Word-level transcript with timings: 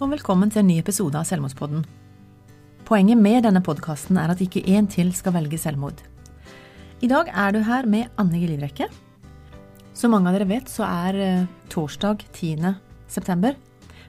og 0.00 0.08
velkommen 0.08 0.48
til 0.48 0.62
en 0.62 0.70
ny 0.70 0.78
episode 0.80 1.18
av 1.18 1.26
Selvmordspodden. 1.28 1.82
Poenget 2.88 3.18
med 3.20 3.42
denne 3.44 3.60
podkasten 3.60 4.16
er 4.16 4.30
at 4.32 4.40
ikke 4.40 4.62
én 4.72 4.86
til 4.88 5.10
skal 5.12 5.34
velge 5.34 5.58
selvmord. 5.60 5.98
I 7.04 7.10
dag 7.10 7.28
er 7.28 7.52
du 7.52 7.58
her 7.66 7.84
med 7.84 8.08
Anne 8.16 8.40
Gelivrekke. 8.40 8.86
Som 9.92 10.14
mange 10.16 10.30
av 10.30 10.38
dere 10.38 10.48
vet, 10.48 10.72
så 10.72 10.86
er 10.88 11.18
eh, 11.20 11.44
torsdag 11.68 12.24
10. 12.32 12.72
september 13.12 13.58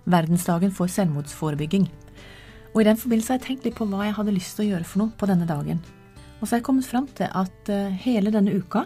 verdensdagen 0.07 0.71
for 0.71 0.87
selvmordsforebygging. 0.87 1.89
Og 2.71 2.79
i 2.79 2.87
den 2.87 3.01
forbindelse 3.01 3.33
har 3.33 3.41
jeg 3.41 3.47
tenkt 3.49 3.67
litt 3.67 3.75
på 3.81 3.89
hva 3.91 4.07
jeg 4.07 4.15
hadde 4.15 4.37
lyst 4.37 4.55
til 4.55 4.69
å 4.69 4.69
gjøre 4.69 4.87
for 4.87 5.03
noe 5.03 5.15
på 5.19 5.27
denne 5.27 5.49
dagen. 5.49 5.83
Og 6.39 6.45
så 6.45 6.53
har 6.53 6.61
jeg 6.61 6.69
kommet 6.71 6.87
fram 6.87 7.11
til 7.19 7.27
at 7.27 7.73
eh, 7.73 7.91
hele 8.07 8.31
denne 8.31 8.55
uka 8.55 8.85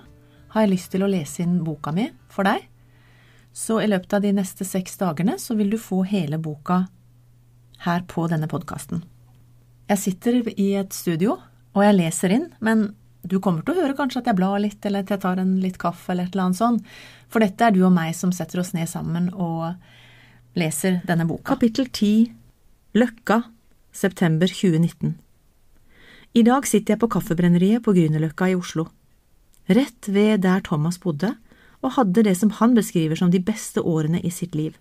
har 0.58 0.66
jeg 0.66 0.74
lyst 0.74 0.90
til 0.96 1.06
å 1.06 1.12
lese 1.14 1.46
inn 1.46 1.60
boka 1.62 1.94
mi 1.94 2.10
for 2.34 2.50
deg. 2.50 2.66
Så 3.54 3.78
i 3.80 3.94
løpet 3.94 4.18
av 4.18 4.26
de 4.26 4.34
neste 4.42 4.66
seks 4.66 4.98
dagene 4.98 5.38
så 5.38 5.54
vil 5.54 5.70
du 5.70 5.78
få 5.78 6.02
hele 6.10 6.42
boka 6.42 6.82
her 7.86 8.06
på 8.10 8.28
denne 8.32 8.50
podkasten. 8.52 9.04
Jeg 9.90 10.02
sitter 10.02 10.40
i 10.58 10.72
et 10.80 10.94
studio, 10.96 11.38
og 11.76 11.84
jeg 11.86 11.98
leser 11.98 12.34
inn, 12.34 12.48
men 12.66 12.88
du 13.26 13.40
kommer 13.42 13.66
til 13.66 13.74
å 13.74 13.82
høre 13.84 13.98
kanskje 13.98 14.22
at 14.22 14.30
jeg 14.30 14.38
blar 14.38 14.62
litt, 14.62 14.80
eller 14.86 15.06
at 15.06 15.12
jeg 15.14 15.22
tar 15.24 15.42
en 15.42 15.56
litt 15.62 15.78
kaffe, 15.82 16.12
eller 16.12 16.28
et 16.28 16.36
eller 16.36 16.48
annet 16.48 16.60
sånt. 16.60 16.96
For 17.30 17.42
dette 17.42 17.66
er 17.66 17.74
du 17.74 17.82
og 17.86 17.94
meg 17.94 18.14
som 18.18 18.34
setter 18.36 18.62
oss 18.62 18.74
ned 18.78 18.90
sammen 18.90 19.32
og 19.34 19.74
leser 20.58 21.02
denne 21.08 21.28
boka. 21.30 21.56
Kapittel 21.56 21.90
10 21.90 22.32
Løkka, 22.96 23.42
september 23.92 24.48
2019 24.48 25.18
I 26.38 26.44
dag 26.48 26.68
sitter 26.70 26.96
jeg 26.96 27.02
på 27.02 27.10
Kaffebrenneriet 27.12 27.84
på 27.84 27.96
Grünerløkka 27.98 28.52
i 28.54 28.56
Oslo. 28.56 28.88
Rett 29.68 30.08
ved 30.08 30.46
der 30.46 30.62
Thomas 30.64 31.02
bodde, 31.02 31.34
og 31.84 31.98
hadde 31.98 32.24
det 32.26 32.38
som 32.40 32.54
han 32.58 32.74
beskriver 32.78 33.20
som 33.20 33.34
de 33.34 33.42
beste 33.44 33.82
årene 33.82 34.22
i 34.22 34.32
sitt 34.34 34.56
liv. 34.56 34.78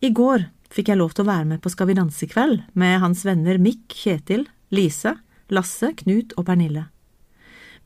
I 0.00 0.10
går 0.12 0.48
fikk 0.76 0.92
jeg 0.92 1.00
lov 1.00 1.14
til 1.16 1.24
å 1.24 1.30
være 1.30 1.48
med 1.54 1.62
på 1.64 1.72
Skal 1.72 1.88
vi 1.90 1.96
danse-kveld 1.96 2.60
med 2.76 3.00
hans 3.02 3.24
venner 3.26 3.58
Mikk, 3.62 3.88
Kjetil, 3.96 4.44
Lise, 4.74 5.16
Lasse, 5.52 5.92
Knut 6.02 6.34
og 6.36 6.46
Pernille. 6.48 6.88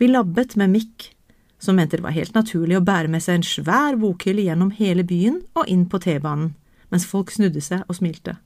Vi 0.01 0.09
labbet 0.09 0.57
med 0.57 0.73
Mikk, 0.73 1.11
som 1.61 1.77
mente 1.77 1.99
det 1.99 2.07
var 2.07 2.17
helt 2.17 2.35
naturlig 2.35 2.79
å 2.79 2.85
bære 2.85 3.11
med 3.13 3.23
seg 3.23 3.39
en 3.39 3.47
svær 3.47 3.99
bokhylle 4.01 4.47
gjennom 4.47 4.73
hele 4.79 5.05
byen 5.07 5.43
og 5.55 5.69
inn 5.69 5.85
på 5.93 6.01
T-banen, 6.01 6.55
mens 6.91 7.07
folk 7.07 7.31
snudde 7.31 7.61
seg 7.63 7.85
og 7.87 8.01
smilte. 8.01 8.39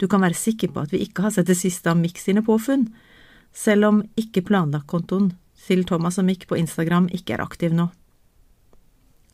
Du 0.00 0.08
kan 0.08 0.24
være 0.24 0.38
sikker 0.38 0.72
på 0.72 0.82
at 0.82 0.94
vi 0.94 1.02
ikke 1.04 1.26
har 1.26 1.34
sett 1.34 1.50
det 1.50 1.58
siste 1.60 1.92
av 1.92 2.00
Mikk 2.00 2.18
sine 2.18 2.42
påfunn, 2.42 2.88
selv 3.52 3.90
om 3.90 4.02
ikke 4.18 4.46
planlagt-kontoen 4.48 5.34
til 5.66 5.84
Thomas 5.86 6.18
og 6.18 6.26
Mikk 6.26 6.48
på 6.50 6.58
Instagram 6.58 7.10
ikke 7.12 7.36
er 7.36 7.44
aktiv 7.44 7.76
nå. 7.76 7.90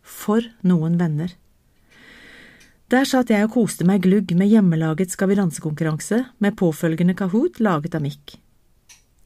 For 0.03 0.43
noen 0.67 0.99
venner. 1.01 1.33
Der 2.89 3.05
satt 3.05 3.29
jeg 3.29 3.45
og 3.45 3.53
koste 3.53 3.85
meg 3.85 4.01
glugg 4.07 4.31
med 4.33 4.49
hjemmelaget 4.49 5.13
Skal 5.13 5.29
vi 5.29 5.37
danse-konkurranse 5.37 6.23
med 6.41 6.55
påfølgende 6.57 7.13
Kahoot 7.19 7.59
laget 7.61 7.93
av 7.99 8.01
Mikk. 8.01 8.39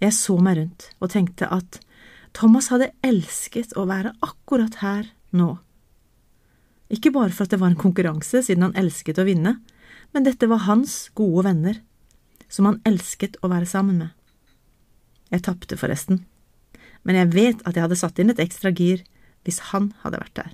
Jeg 0.02 0.16
så 0.16 0.34
meg 0.42 0.56
rundt 0.58 0.88
og 0.98 1.12
tenkte 1.12 1.46
at 1.46 1.78
Thomas 2.34 2.72
hadde 2.72 2.90
elsket 3.06 3.76
å 3.78 3.84
være 3.86 4.16
akkurat 4.18 4.80
her 4.80 5.12
nå. 5.30 5.52
Ikke 6.90 7.12
bare 7.14 7.30
for 7.30 7.46
at 7.46 7.54
det 7.54 7.60
var 7.62 7.70
en 7.70 7.78
konkurranse, 7.78 8.42
siden 8.42 8.66
han 8.66 8.74
elsket 8.82 9.20
å 9.22 9.28
vinne, 9.28 9.54
men 10.10 10.26
dette 10.26 10.50
var 10.50 10.64
hans 10.66 11.12
gode 11.14 11.46
venner, 11.46 11.78
som 12.50 12.66
han 12.66 12.80
elsket 12.88 13.38
å 13.46 13.52
være 13.52 13.70
sammen 13.70 14.02
med. 14.02 14.10
Jeg 15.30 15.46
tapte 15.46 15.78
forresten, 15.78 16.24
men 17.06 17.20
jeg 17.20 17.30
vet 17.36 17.62
at 17.62 17.78
jeg 17.78 17.86
hadde 17.86 18.00
satt 18.02 18.18
inn 18.18 18.34
et 18.34 18.42
ekstra 18.42 18.74
gir 18.74 19.06
hvis 19.46 19.62
han 19.70 19.92
hadde 20.02 20.18
vært 20.18 20.36
der. 20.42 20.52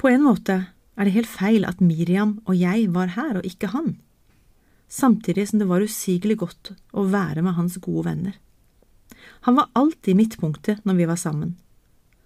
På 0.00 0.08
en 0.08 0.24
måte 0.24 0.62
er 0.98 1.06
det 1.06 1.14
helt 1.14 1.30
feil 1.30 1.64
at 1.68 1.80
Miriam 1.84 2.40
og 2.48 2.58
jeg 2.58 2.88
var 2.94 3.14
her 3.14 3.38
og 3.38 3.46
ikke 3.46 3.70
han, 3.70 3.94
samtidig 4.90 5.46
som 5.48 5.62
det 5.62 5.68
var 5.70 5.84
usigelig 5.84 6.40
godt 6.42 6.72
å 6.90 7.06
være 7.12 7.44
med 7.46 7.54
hans 7.54 7.78
gode 7.84 8.08
venner. 8.10 8.34
Han 9.46 9.58
var 9.58 9.70
alltid 9.78 10.18
midtpunktet 10.18 10.84
når 10.84 10.98
vi 10.98 11.06
var 11.08 11.20
sammen. 11.20 11.54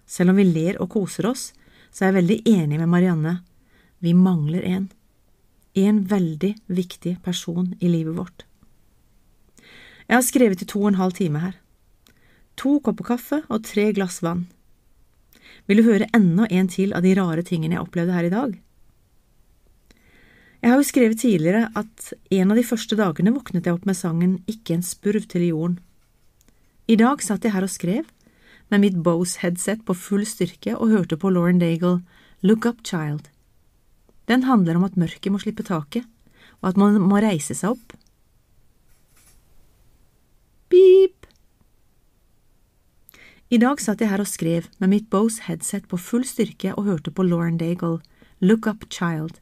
Selv 0.06 0.32
om 0.32 0.41
vi 0.41 0.49
ler 0.49 0.81
og 0.81 0.91
koser 0.94 1.28
oss, 1.28 1.50
så 1.93 2.05
er 2.05 2.12
jeg 2.12 2.21
veldig 2.21 2.38
enig 2.49 2.78
med 2.81 2.88
Marianne. 2.88 3.34
Vi 4.00 4.15
mangler 4.16 4.65
en. 4.65 4.88
En 5.77 6.03
veldig 6.09 6.55
viktig 6.72 7.19
person 7.25 7.75
i 7.81 7.88
livet 7.88 8.16
vårt. 8.16 8.47
Jeg 10.09 10.16
har 10.16 10.25
skrevet 10.27 10.65
i 10.65 10.69
to 10.69 10.81
og 10.82 10.93
en 10.93 11.00
halv 11.00 11.16
time 11.16 11.41
her. 11.44 11.55
To 12.61 12.78
kopper 12.84 13.12
kaffe 13.15 13.43
og 13.49 13.65
tre 13.65 13.91
glass 13.97 14.21
vann. 14.25 14.47
Vil 15.66 15.80
du 15.80 15.86
høre 15.86 16.10
enda 16.16 16.48
en 16.50 16.68
til 16.70 16.94
av 16.96 17.04
de 17.04 17.14
rare 17.18 17.44
tingene 17.46 17.76
jeg 17.76 17.84
opplevde 17.84 18.16
her 18.16 18.28
i 18.28 18.32
dag? 18.32 18.54
Jeg 20.62 20.70
har 20.70 20.78
jo 20.78 20.86
skrevet 20.86 21.18
tidligere 21.18 21.68
at 21.74 22.12
en 22.30 22.52
av 22.54 22.58
de 22.58 22.66
første 22.66 22.98
dagene 22.98 23.32
våknet 23.34 23.66
jeg 23.66 23.74
opp 23.74 23.86
med 23.88 23.98
sangen 23.98 24.36
Ikke 24.46 24.76
en 24.76 24.84
spurv 24.86 25.26
til 25.26 25.48
jorden. 25.48 25.80
I 26.86 26.94
dag 26.98 27.22
satt 27.22 27.42
jeg 27.42 27.54
her 27.54 27.66
og 27.66 27.72
skrev, 27.72 28.06
med 28.70 28.82
mitt 28.82 28.98
Bose-headset 29.04 29.82
på 29.84 29.96
full 29.98 30.22
styrke 30.26 30.76
og 30.76 30.92
hørte 30.94 31.18
på 31.18 31.30
Lauren 31.34 31.58
Daigle 31.60 32.00
Look 32.46 32.66
Up 32.66 32.80
Child. 32.86 33.26
Den 34.30 34.46
handler 34.46 34.78
om 34.78 34.86
at 34.86 34.96
mørket 34.96 35.34
må 35.34 35.42
slippe 35.42 35.66
taket, 35.66 36.06
og 36.62 36.70
at 36.70 36.78
man 36.80 36.96
må 37.02 37.19
reise 37.20 37.54
seg 37.58 37.74
opp. 37.74 37.92
I 43.52 43.58
dag 43.60 43.82
satt 43.84 44.00
jeg 44.00 44.08
her 44.08 44.22
og 44.22 44.30
skrev 44.30 44.68
med 44.80 44.88
mitt 44.88 45.10
Bose 45.12 45.42
headset 45.44 45.84
på 45.90 45.98
full 46.00 46.22
styrke 46.24 46.70
og 46.72 46.86
hørte 46.86 47.12
på 47.12 47.24
Lauren 47.26 47.58
Daigle, 47.60 47.98
Look 48.40 48.64
Up 48.64 48.86
Child. 48.88 49.34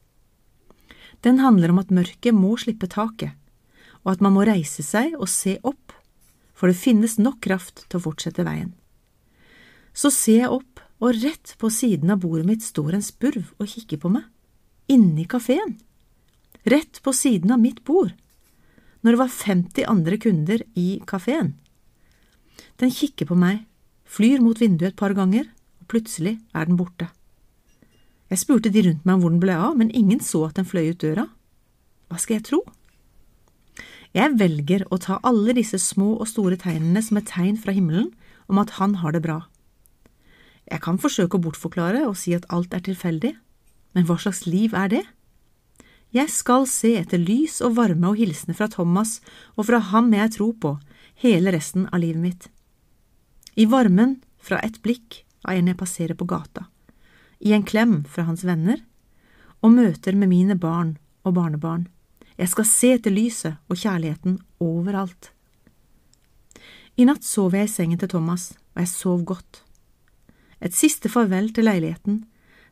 Den 1.22 1.38
handler 1.38 1.70
om 1.70 1.78
at 1.78 1.92
mørket 1.94 2.34
må 2.34 2.56
slippe 2.58 2.88
taket, 2.90 3.36
og 4.02 4.16
at 4.16 4.24
man 4.24 4.34
må 4.34 4.42
reise 4.48 4.82
seg 4.82 5.14
og 5.14 5.30
se 5.30 5.60
opp, 5.62 5.94
for 6.58 6.66
det 6.66 6.80
finnes 6.80 7.20
nok 7.22 7.38
kraft 7.46 7.84
til 7.86 8.00
å 8.00 8.04
fortsette 8.08 8.42
veien. 8.42 8.72
Så 9.94 10.10
ser 10.10 10.42
jeg 10.42 10.52
opp, 10.58 10.82
og 10.98 11.14
rett 11.22 11.54
på 11.62 11.70
siden 11.70 12.10
av 12.10 12.24
bordet 12.26 12.50
mitt 12.50 12.66
står 12.66 12.98
en 12.98 13.06
spurv 13.06 13.54
og 13.62 13.70
kikker 13.70 14.02
på 14.02 14.10
meg, 14.10 14.26
inne 14.90 15.22
i 15.22 15.30
kafeen, 15.30 15.78
rett 16.66 16.98
på 17.06 17.14
siden 17.14 17.54
av 17.54 17.62
mitt 17.62 17.84
bord, 17.86 18.10
når 19.06 19.14
det 19.14 19.22
var 19.22 19.34
50 19.38 19.90
andre 19.94 20.18
kunder 20.18 20.66
i 20.74 20.90
kafeen. 21.06 21.54
Den 22.82 22.90
kikker 22.90 23.30
på 23.30 23.38
meg 23.38 23.69
flyr 24.10 24.42
mot 24.42 24.58
vinduet 24.58 24.92
et 24.92 24.98
par 24.98 25.14
ganger, 25.14 25.46
og 25.80 25.90
plutselig 25.90 26.38
er 26.54 26.66
den 26.66 26.78
borte. 26.80 27.10
Jeg 28.30 28.42
spurte 28.42 28.70
de 28.70 28.82
rundt 28.86 29.06
meg 29.06 29.16
om 29.16 29.22
hvor 29.24 29.32
den 29.34 29.42
ble 29.42 29.54
av, 29.58 29.76
men 29.78 29.90
ingen 29.90 30.20
så 30.22 30.44
at 30.48 30.58
den 30.58 30.68
fløy 30.68 30.92
ut 30.92 31.02
døra. 31.02 31.26
Hva 32.10 32.18
skal 32.18 32.38
jeg 32.38 32.46
tro? 32.50 32.60
Jeg 34.14 34.34
velger 34.38 34.82
å 34.90 34.98
ta 34.98 35.20
alle 35.26 35.54
disse 35.54 35.78
små 35.78 36.16
og 36.16 36.26
store 36.30 36.58
tegnene 36.58 37.02
som 37.02 37.18
et 37.20 37.28
tegn 37.30 37.58
fra 37.58 37.74
himmelen 37.74 38.10
om 38.50 38.58
at 38.58 38.74
han 38.80 38.96
har 39.02 39.14
det 39.14 39.22
bra. 39.22 39.44
Jeg 40.70 40.82
kan 40.82 40.98
forsøke 41.02 41.38
å 41.38 41.42
bortforklare 41.42 42.02
og 42.08 42.18
si 42.18 42.34
at 42.34 42.46
alt 42.54 42.74
er 42.74 42.82
tilfeldig, 42.86 43.32
men 43.94 44.06
hva 44.06 44.18
slags 44.22 44.44
liv 44.46 44.74
er 44.78 44.90
det? 44.90 45.02
Jeg 46.14 46.30
skal 46.30 46.66
se 46.66 46.96
etter 46.98 47.22
lys 47.22 47.60
og 47.62 47.76
varme 47.78 48.10
og 48.10 48.18
hilsener 48.18 48.58
fra 48.58 48.66
Thomas 48.70 49.18
og 49.56 49.68
fra 49.70 49.78
ham 49.90 50.10
jeg 50.14 50.34
tror 50.38 50.56
på, 50.58 50.72
hele 51.22 51.54
resten 51.54 51.86
av 51.90 52.02
livet 52.02 52.22
mitt. 52.22 52.48
I 53.54 53.66
varmen 53.66 54.18
fra 54.38 54.60
et 54.64 54.80
blikk 54.82 55.22
av 55.44 55.56
en 55.56 55.70
jeg 55.70 55.78
passerer 55.80 56.18
på 56.18 56.28
gata, 56.28 56.66
i 57.40 57.52
en 57.56 57.64
klem 57.66 58.02
fra 58.04 58.26
hans 58.28 58.44
venner, 58.44 58.82
og 59.60 59.74
møter 59.74 60.16
med 60.16 60.30
mine 60.30 60.56
barn 60.56 60.96
og 61.24 61.34
barnebarn. 61.36 61.88
Jeg 62.40 62.48
skal 62.52 62.68
se 62.68 62.92
etter 62.96 63.12
lyset 63.12 63.58
og 63.68 63.76
kjærligheten 63.76 64.38
overalt. 64.64 65.32
I 66.96 67.04
natt 67.08 67.24
sov 67.24 67.54
jeg 67.56 67.68
i 67.68 67.72
sengen 67.72 68.00
til 68.00 68.10
Thomas, 68.12 68.52
og 68.74 68.82
jeg 68.84 68.92
sov 68.92 69.24
godt. 69.28 69.62
Et 70.60 70.74
siste 70.76 71.08
farvel 71.08 71.50
til 71.56 71.68
leiligheten, 71.68 72.24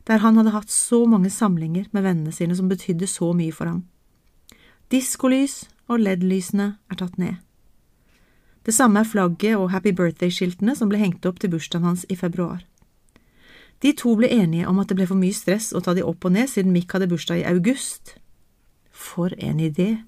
der 0.07 0.21
han 0.23 0.37
hadde 0.37 0.53
hatt 0.53 0.71
så 0.73 1.03
mange 1.09 1.29
samlinger 1.33 1.89
med 1.91 2.05
vennene 2.05 2.33
sine 2.33 2.55
som 2.57 2.69
betydde 2.69 3.09
så 3.09 3.31
mye 3.37 3.53
for 3.53 3.69
ham. 3.69 3.83
Diskolys 4.89 5.67
og 5.89 6.01
LED-lysene 6.01 6.71
er 6.89 6.97
tatt 6.97 7.17
ned. 7.21 7.37
Det 8.65 8.75
samme 8.75 8.99
er 8.99 9.07
flagget 9.07 9.55
og 9.55 9.71
Happy 9.71 9.93
Birthday-skiltene 9.95 10.75
som 10.75 10.91
ble 10.91 10.99
hengt 10.99 11.25
opp 11.25 11.39
til 11.39 11.51
bursdagen 11.53 11.87
hans 11.87 12.05
i 12.11 12.17
februar. 12.19 12.65
De 13.79 13.93
to 13.95 14.15
ble 14.19 14.27
enige 14.27 14.67
om 14.67 14.81
at 14.81 14.89
det 14.91 14.97
ble 14.99 15.07
for 15.07 15.19
mye 15.19 15.35
stress 15.35 15.71
å 15.71 15.81
ta 15.83 15.95
de 15.95 16.03
opp 16.03 16.25
og 16.27 16.35
ned 16.35 16.51
siden 16.51 16.73
Mick 16.75 16.91
hadde 16.91 17.07
bursdag 17.07 17.39
i 17.39 17.47
august. 17.47 18.17
For 18.91 19.31
en 19.39 19.61
idé! 19.63 20.03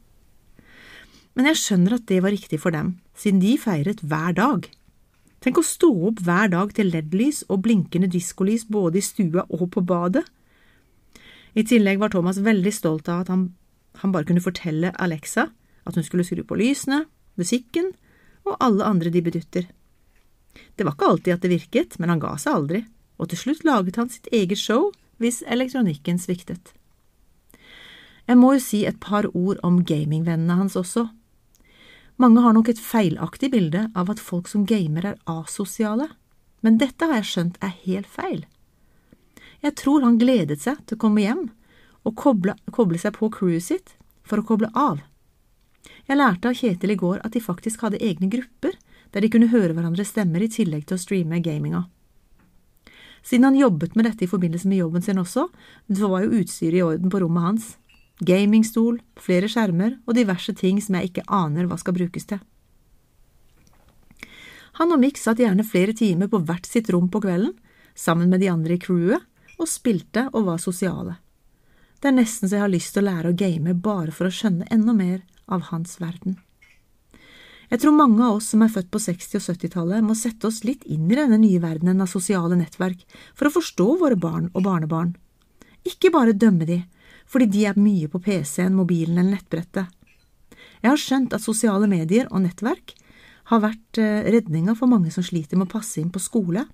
Men 1.32 1.48
jeg 1.48 1.62
skjønner 1.62 1.96
at 1.96 2.10
det 2.12 2.20
var 2.26 2.36
riktig 2.36 2.60
for 2.60 2.76
dem, 2.76 2.98
siden 3.16 3.40
de 3.40 3.56
feiret 3.56 4.04
hver 4.04 4.36
dag. 4.36 4.68
Tenk 5.42 5.58
å 5.58 5.66
stå 5.66 5.88
opp 6.12 6.20
hver 6.22 6.52
dag 6.52 6.74
til 6.76 6.92
LED-lys 6.92 7.46
og 7.48 7.64
blinkende 7.64 8.12
diskolys 8.12 8.68
både 8.68 9.00
i 9.00 9.06
stua 9.06 9.48
og 9.48 9.70
på 9.72 9.82
badet. 9.88 10.26
I 11.56 11.64
tillegg 11.68 12.04
var 12.04 12.12
Thomas 12.12 12.42
veldig 12.44 12.74
stolt 12.76 13.08
av 13.10 13.24
at 13.24 13.32
han, 13.32 13.48
han 14.04 14.12
bare 14.12 14.28
kunne 14.28 14.44
fortelle 14.44 14.92
Alexa 15.00 15.48
at 15.88 15.96
hun 15.96 16.06
skulle 16.06 16.28
skru 16.28 16.44
på 16.48 16.60
lysene, 16.60 17.06
musikken 17.40 17.94
og 18.48 18.58
alle 18.60 18.88
andre 18.88 19.12
de 19.14 19.22
bedutter. 19.24 19.70
Det 20.76 20.86
var 20.86 20.96
ikke 20.96 21.10
alltid 21.14 21.34
at 21.36 21.46
det 21.46 21.54
virket, 21.54 21.98
men 22.00 22.12
han 22.12 22.22
ga 22.22 22.36
seg 22.42 22.58
aldri, 22.58 22.84
og 23.22 23.30
til 23.32 23.40
slutt 23.40 23.66
laget 23.68 24.00
han 24.02 24.10
sitt 24.12 24.28
eget 24.34 24.60
show 24.60 24.90
hvis 25.22 25.44
elektronikken 25.46 26.20
sviktet. 26.20 26.74
Jeg 28.28 28.40
må 28.40 28.54
jo 28.56 28.64
si 28.64 28.84
et 28.88 29.00
par 29.02 29.28
ord 29.34 29.60
om 29.66 29.82
gamingvennene 29.86 30.58
hans 30.58 30.78
også. 30.80 31.08
Mange 32.22 32.42
har 32.44 32.54
nok 32.54 32.70
et 32.72 32.82
feilaktig 32.82 33.52
bilde 33.54 33.88
av 33.98 34.12
at 34.14 34.22
folk 34.22 34.50
som 34.50 34.66
gamer 34.70 35.08
er 35.12 35.22
asosiale, 35.30 36.08
men 36.62 36.78
dette 36.82 37.08
har 37.08 37.22
jeg 37.22 37.30
skjønt 37.32 37.62
er 37.66 37.74
helt 37.86 38.10
feil. 38.10 38.44
Jeg 39.62 39.78
tror 39.78 40.06
han 40.06 40.20
gledet 40.22 40.62
seg 40.62 40.82
til 40.86 40.98
å 40.98 41.02
komme 41.02 41.24
hjem 41.24 41.48
og 42.08 42.16
koble, 42.18 42.56
koble 42.74 42.98
seg 43.02 43.14
på 43.18 43.30
crewet 43.34 43.66
sitt 43.66 43.96
for 44.26 44.42
å 44.42 44.46
koble 44.46 44.70
av. 44.78 45.02
Jeg 46.08 46.20
lærte 46.20 46.50
av 46.50 46.58
Kjetil 46.58 46.94
i 46.94 47.00
går 47.00 47.22
at 47.26 47.34
de 47.36 47.42
faktisk 47.44 47.86
hadde 47.86 48.02
egne 48.04 48.30
grupper 48.32 48.78
der 49.12 49.24
de 49.24 49.30
kunne 49.32 49.52
høre 49.52 49.74
hverandres 49.76 50.14
stemmer 50.14 50.44
i 50.44 50.52
tillegg 50.52 50.86
til 50.88 50.98
å 50.98 51.02
streame 51.02 51.42
gaminga. 51.44 51.86
Siden 53.24 53.46
han 53.50 53.60
jobbet 53.60 53.96
med 53.96 54.08
dette 54.08 54.26
i 54.26 54.30
forbindelse 54.30 54.70
med 54.70 54.82
jobben 54.82 55.04
sin 55.06 55.22
også, 55.22 55.48
så 55.94 56.10
var 56.10 56.24
jo 56.24 56.42
utstyret 56.42 56.80
i 56.80 56.86
orden 56.86 57.12
på 57.12 57.22
rommet 57.22 57.46
hans. 57.46 57.68
Gamingstol, 58.22 59.00
flere 59.18 59.50
skjermer 59.50 59.98
og 60.06 60.18
diverse 60.18 60.54
ting 60.58 60.82
som 60.82 60.98
jeg 60.98 61.12
ikke 61.12 61.28
aner 61.30 61.70
hva 61.70 61.78
skal 61.82 61.98
brukes 61.98 62.28
til. 62.30 62.42
Han 64.80 64.94
og 64.94 65.02
Mick 65.02 65.20
satt 65.20 65.42
gjerne 65.42 65.66
flere 65.68 65.94
timer 65.98 66.30
på 66.32 66.40
hvert 66.46 66.66
sitt 66.70 66.90
rom 66.94 67.10
på 67.12 67.22
kvelden, 67.22 67.54
sammen 67.94 68.32
med 68.32 68.42
de 68.42 68.50
andre 68.50 68.78
i 68.78 68.82
crewet, 68.82 69.22
og 69.62 69.70
spilte 69.70 70.26
og 70.32 70.48
var 70.48 70.62
sosiale. 70.62 71.20
Det 72.02 72.10
er 72.10 72.18
nesten 72.18 72.50
så 72.50 72.58
jeg 72.58 72.64
har 72.64 72.72
lyst 72.72 72.96
til 72.96 73.04
å 73.04 73.12
lære 73.12 73.30
å 73.30 73.38
game 73.38 73.76
bare 73.78 74.14
for 74.16 74.26
å 74.26 74.34
skjønne 74.34 74.70
enda 74.74 74.96
mer 74.98 75.20
av 75.52 75.68
hans 75.70 76.00
verden. 76.02 76.40
Jeg 77.72 77.80
tror 77.84 77.96
mange 77.96 78.20
av 78.26 78.40
oss 78.40 78.50
som 78.52 78.64
er 78.66 78.72
født 78.74 78.90
på 78.92 79.00
60- 79.00 79.38
og 79.40 79.44
70-tallet, 79.46 80.04
må 80.04 80.16
sette 80.20 80.50
oss 80.50 80.64
litt 80.68 80.84
inn 80.92 81.06
i 81.08 81.16
denne 81.16 81.38
nye 81.40 81.62
verdenen 81.64 82.04
av 82.04 82.10
sosiale 82.12 82.58
nettverk 82.60 83.06
for 83.32 83.48
å 83.48 83.54
forstå 83.54 83.86
våre 84.02 84.18
barn 84.20 84.50
og 84.52 84.66
barnebarn. 84.66 85.14
Ikke 85.88 86.12
bare 86.12 86.36
dømme 86.36 86.68
de, 86.68 86.82
fordi 87.32 87.48
de 87.54 87.64
er 87.70 87.80
mye 87.80 88.10
på 88.12 88.20
PC-en, 88.20 88.76
mobilen 88.76 89.22
eller 89.22 89.38
nettbrettet. 89.38 89.88
Jeg 90.82 90.90
har 90.90 91.00
skjønt 91.00 91.38
at 91.38 91.46
sosiale 91.46 91.88
medier 91.88 92.28
og 92.28 92.44
nettverk 92.44 92.96
har 93.52 93.64
vært 93.64 94.00
eh, 94.02 94.28
redninga 94.36 94.76
for 94.76 94.92
mange 94.92 95.14
som 95.14 95.24
sliter 95.24 95.60
med 95.60 95.70
å 95.70 95.76
passe 95.78 96.02
inn 96.02 96.12
på 96.12 96.20
skole, 96.20 96.66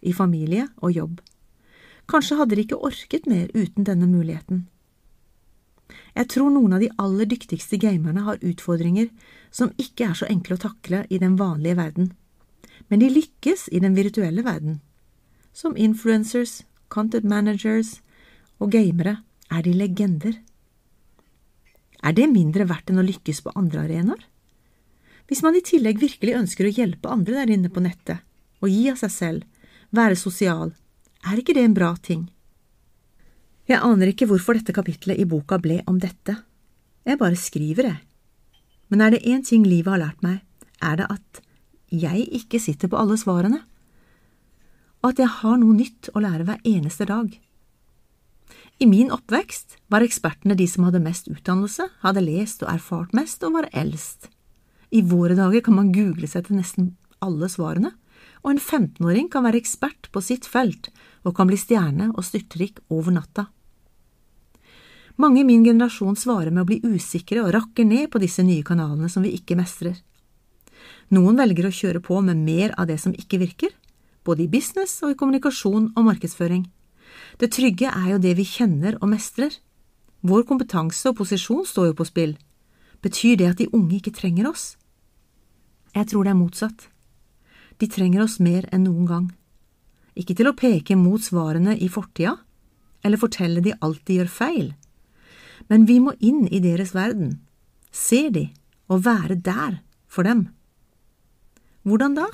i 0.00 0.12
familie 0.16 0.68
og 0.84 0.92
jobb. 0.94 1.20
Kanskje 2.08 2.36
hadde 2.38 2.56
de 2.56 2.64
ikke 2.64 2.80
orket 2.86 3.26
mer 3.26 3.48
uten 3.52 3.84
denne 3.84 4.06
muligheten. 4.08 4.66
Jeg 6.16 6.28
tror 6.32 6.50
noen 6.50 6.76
av 6.76 6.82
de 6.82 6.90
aller 7.02 7.28
dyktigste 7.28 7.78
gamerne 7.80 8.24
har 8.26 8.42
utfordringer 8.42 9.10
som 9.54 9.74
ikke 9.80 10.10
er 10.10 10.16
så 10.18 10.28
enkle 10.30 10.56
å 10.56 10.64
takle 10.66 11.04
i 11.10 11.20
den 11.22 11.36
vanlige 11.40 11.78
verden, 11.78 12.10
men 12.88 13.02
de 13.02 13.10
lykkes 13.12 13.68
i 13.72 13.80
den 13.82 13.96
virtuelle 13.96 14.44
verden. 14.46 14.80
Som 15.56 15.76
influencers, 15.76 16.62
content 16.88 17.24
managers 17.24 18.00
og 18.60 18.72
gamere 18.74 19.18
er 19.52 19.64
de 19.64 19.72
legender. 19.76 20.38
Er 22.02 22.14
det 22.16 22.28
mindre 22.30 22.66
verdt 22.68 22.92
enn 22.92 23.00
å 23.00 23.06
lykkes 23.06 23.42
på 23.44 23.54
andre 23.56 23.86
arenaer? 23.86 24.22
Hvis 25.26 25.42
man 25.42 25.56
i 25.58 25.64
tillegg 25.64 25.98
virkelig 25.98 26.36
ønsker 26.38 26.68
å 26.68 26.74
hjelpe 26.76 27.10
andre 27.10 27.40
der 27.40 27.52
inne 27.56 27.70
på 27.72 27.82
nettet, 27.82 28.22
og 28.62 28.70
gi 28.70 28.86
av 28.92 29.00
seg 29.00 29.12
selv, 29.12 29.68
være 29.90 30.18
sosial, 30.18 30.70
er 31.26 31.40
ikke 31.40 31.56
det 31.56 31.64
en 31.66 31.74
bra 31.74 31.94
ting? 31.98 32.28
Jeg 33.66 33.82
aner 33.82 34.12
ikke 34.12 34.28
hvorfor 34.30 34.54
dette 34.54 34.74
kapitlet 34.74 35.18
i 35.18 35.26
boka 35.26 35.58
ble 35.58 35.80
om 35.90 35.98
dette. 35.98 36.36
Jeg 37.06 37.18
bare 37.18 37.38
skriver, 37.38 37.88
jeg. 37.90 38.02
Men 38.90 39.02
er 39.02 39.14
det 39.14 39.24
én 39.26 39.42
ting 39.42 39.64
livet 39.66 39.90
har 39.90 40.02
lært 40.04 40.22
meg, 40.22 40.44
er 40.78 41.00
det 41.00 41.08
at 41.10 41.40
jeg 41.90 42.28
ikke 42.34 42.60
sitter 42.62 42.90
på 42.90 42.98
alle 42.98 43.16
svarene, 43.18 43.64
og 45.02 45.10
at 45.12 45.22
jeg 45.22 45.32
har 45.40 45.58
noe 45.58 45.74
nytt 45.74 46.10
å 46.14 46.22
lære 46.22 46.46
hver 46.46 46.62
eneste 46.66 47.06
dag. 47.10 47.34
I 48.78 48.86
min 48.86 49.10
oppvekst 49.14 49.78
var 49.90 50.04
ekspertene 50.04 50.56
de 50.58 50.66
som 50.70 50.86
hadde 50.86 51.02
mest 51.02 51.30
utdannelse, 51.32 51.88
hadde 52.02 52.22
lest 52.22 52.62
og 52.62 52.70
erfart 52.74 53.14
mest 53.16 53.42
og 53.46 53.56
var 53.58 53.70
eldst. 53.72 54.28
I 54.94 55.02
våre 55.02 55.34
dager 55.38 55.64
kan 55.66 55.78
man 55.78 55.92
google 55.94 56.28
seg 56.30 56.46
til 56.46 56.60
nesten 56.60 56.92
alle 57.24 57.48
svarene, 57.50 57.94
og 58.44 58.52
en 58.52 58.62
15-åring 58.62 59.30
kan 59.32 59.46
være 59.46 59.58
ekspert 59.58 60.10
på 60.14 60.22
sitt 60.22 60.46
felt 60.46 60.92
og 61.26 61.34
kan 61.38 61.48
bli 61.50 61.58
stjerne 61.58 62.12
og 62.12 62.26
styrtrik 62.26 62.78
over 62.94 63.14
natta. 63.16 63.48
Mange 65.16 65.40
i 65.40 65.44
min 65.48 65.64
generasjon 65.64 66.16
svarer 66.16 66.52
med 66.52 66.66
å 66.66 66.68
bli 66.68 66.76
usikre 66.84 67.40
og 67.40 67.54
rakker 67.54 67.86
ned 67.88 68.10
på 68.12 68.20
disse 68.20 68.42
nye 68.44 68.64
kanalene 68.66 69.08
som 69.08 69.24
vi 69.24 69.32
ikke 69.38 69.56
mestrer. 69.56 69.96
Noen 71.08 71.38
velger 71.40 71.68
å 71.68 71.72
kjøre 71.72 72.02
på 72.04 72.20
med 72.20 72.36
mer 72.36 72.74
av 72.76 72.90
det 72.90 72.98
som 73.00 73.14
ikke 73.16 73.40
virker, 73.40 73.72
både 74.26 74.44
i 74.44 74.50
business 74.52 74.98
og 75.06 75.14
i 75.14 75.16
kommunikasjon 75.16 75.92
og 75.94 76.08
markedsføring. 76.10 76.66
Det 77.40 77.48
trygge 77.54 77.88
er 77.88 78.10
jo 78.12 78.20
det 78.20 78.34
vi 78.36 78.44
kjenner 78.44 78.98
og 79.00 79.08
mestrer. 79.14 79.56
Vår 80.26 80.44
kompetanse 80.44 81.08
og 81.08 81.16
posisjon 81.22 81.64
står 81.64 81.92
jo 81.92 81.96
på 81.96 82.08
spill. 82.10 82.36
Betyr 83.00 83.40
det 83.40 83.50
at 83.54 83.60
de 83.62 83.70
unge 83.72 83.96
ikke 83.96 84.12
trenger 84.12 84.50
oss? 84.50 84.74
Jeg 85.96 86.10
tror 86.12 86.26
det 86.26 86.34
er 86.34 86.42
motsatt. 86.42 86.88
De 87.80 87.88
trenger 87.88 88.26
oss 88.26 88.40
mer 88.40 88.68
enn 88.68 88.84
noen 88.84 89.08
gang. 89.08 89.28
Ikke 90.16 90.36
til 90.36 90.50
å 90.50 90.56
peke 90.56 90.96
mot 90.96 91.22
svarene 91.24 91.76
i 91.76 91.88
fortida, 91.92 92.34
eller 93.04 93.20
fortelle 93.20 93.62
de 93.64 93.76
alt 93.80 94.02
de 94.04 94.18
gjør 94.18 94.28
feil 94.32 94.74
men 95.70 95.86
vi 95.88 95.98
må 96.02 96.14
inn 96.20 96.46
i 96.48 96.60
deres 96.62 96.94
verden, 96.94 97.38
se 97.90 98.28
de 98.30 98.48
og 98.92 99.04
være 99.06 99.38
der 99.40 99.80
for 100.08 100.26
dem. 100.26 100.48
Hvordan 101.86 102.16
da? 102.18 102.26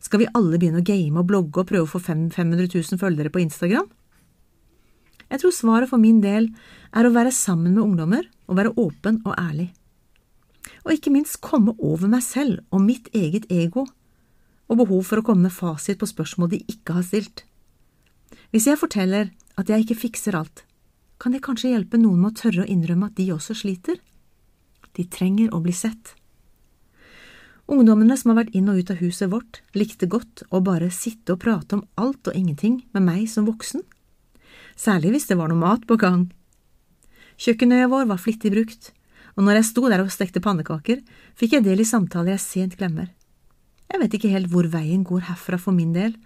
Skal 0.00 0.22
vi 0.22 0.30
alle 0.34 0.58
begynne 0.58 0.80
å 0.80 0.86
game 0.86 1.20
og 1.20 1.28
blogge 1.28 1.62
og 1.62 1.68
prøve 1.68 1.86
å 1.86 1.90
få 1.90 2.00
500 2.02 2.70
000 2.72 3.00
følgere 3.00 3.32
på 3.32 3.42
Instagram? 3.42 3.88
Jeg 5.30 5.42
tror 5.42 5.54
svaret 5.54 5.90
for 5.90 6.02
min 6.02 6.18
del 6.24 6.48
er 6.96 7.06
å 7.06 7.12
være 7.14 7.30
sammen 7.34 7.76
med 7.76 7.84
ungdommer 7.84 8.24
og 8.50 8.58
være 8.58 8.74
åpen 8.80 9.20
og 9.22 9.36
ærlig. 9.38 9.68
Og 10.82 10.96
ikke 10.96 11.12
minst 11.14 11.38
komme 11.44 11.76
over 11.78 12.10
meg 12.10 12.24
selv 12.26 12.64
og 12.74 12.82
mitt 12.82 13.06
eget 13.14 13.46
ego 13.52 13.84
og 14.70 14.80
behov 14.80 15.04
for 15.06 15.20
å 15.20 15.26
komme 15.26 15.48
med 15.48 15.54
fasit 15.54 16.00
på 16.00 16.08
spørsmål 16.08 16.50
de 16.54 16.64
ikke 16.70 16.96
har 16.96 17.06
stilt. 17.06 17.44
Hvis 18.50 18.66
jeg 18.66 18.80
forteller 18.80 19.30
at 19.58 19.70
jeg 19.70 19.84
ikke 19.84 20.00
fikser 20.06 20.38
alt, 20.38 20.64
kan 21.20 21.34
det 21.36 21.42
kanskje 21.44 21.74
hjelpe 21.74 22.00
noen 22.00 22.22
med 22.22 22.32
å 22.32 22.38
tørre 22.40 22.64
å 22.64 22.70
innrømme 22.72 23.10
at 23.10 23.18
de 23.18 23.28
også 23.34 23.54
sliter? 23.60 23.98
De 24.96 25.04
trenger 25.04 25.52
å 25.52 25.60
bli 25.60 25.74
sett. 25.76 26.14
Ungdommene 27.70 28.16
som 28.18 28.32
har 28.32 28.40
vært 28.40 28.56
inn 28.56 28.70
og 28.72 28.80
ut 28.80 28.90
av 28.90 28.98
huset 28.98 29.30
vårt, 29.30 29.60
likte 29.76 30.08
godt 30.10 30.42
å 30.50 30.62
bare 30.64 30.88
sitte 30.90 31.36
og 31.36 31.42
prate 31.44 31.76
om 31.76 31.84
alt 32.00 32.26
og 32.26 32.34
ingenting 32.34 32.80
med 32.96 33.04
meg 33.04 33.28
som 33.30 33.46
voksen, 33.46 33.84
særlig 34.74 35.14
hvis 35.14 35.28
det 35.30 35.38
var 35.38 35.52
noe 35.52 35.60
mat 35.60 35.84
på 35.86 36.00
gang. 36.00 36.24
Kjøkkenøya 37.38 37.92
vår 37.92 38.10
var 38.10 38.24
flittig 38.24 38.50
brukt, 38.56 38.90
og 39.36 39.44
når 39.46 39.60
jeg 39.60 39.70
sto 39.70 39.86
der 39.92 40.02
og 40.02 40.10
stekte 40.10 40.42
pannekaker, 40.42 41.04
fikk 41.38 41.58
jeg 41.58 41.68
del 41.68 41.84
i 41.84 41.86
samtaler 41.86 42.34
jeg 42.34 42.46
sent 42.48 42.76
glemmer. 42.80 43.12
Jeg 43.92 44.02
vet 44.02 44.16
ikke 44.16 44.32
helt 44.32 44.50
hvor 44.50 44.66
veien 44.72 45.04
går 45.06 45.28
herfra 45.28 45.60
for 45.60 45.76
min 45.76 45.94
del, 45.94 46.16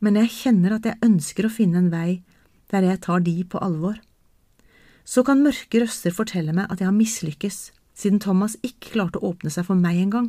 men 0.00 0.16
jeg 0.22 0.32
kjenner 0.32 0.78
at 0.78 0.86
jeg 0.86 1.02
ønsker 1.04 1.48
å 1.48 1.52
finne 1.52 1.82
en 1.82 1.92
vei 1.92 2.22
der 2.72 2.86
jeg 2.86 3.02
tar 3.04 3.20
de 3.24 3.42
på 3.48 3.60
alvor 3.60 3.98
så 5.08 5.24
kan 5.24 5.40
mørke 5.40 5.80
røster 5.80 6.12
fortelle 6.12 6.52
meg 6.52 6.68
at 6.68 6.82
jeg 6.82 6.90
har 6.90 6.96
mislykkes, 6.96 7.58
siden 7.96 8.20
Thomas 8.20 8.58
ikke 8.60 8.92
klarte 8.92 9.22
å 9.22 9.32
åpne 9.32 9.52
seg 9.52 9.64
for 9.70 9.78
meg 9.78 9.96
engang. 10.02 10.28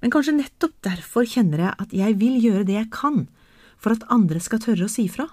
Men 0.00 0.10
kanskje 0.10 0.34
nettopp 0.34 0.74
derfor 0.82 1.28
kjenner 1.28 1.62
jeg 1.66 1.76
at 1.84 1.94
jeg 1.94 2.16
vil 2.18 2.40
gjøre 2.42 2.66
det 2.66 2.76
jeg 2.78 2.90
kan 2.94 3.28
for 3.80 3.94
at 3.94 4.06
andre 4.12 4.40
skal 4.42 4.62
tørre 4.64 4.88
å 4.88 4.92
si 4.92 5.06
fra. 5.12 5.28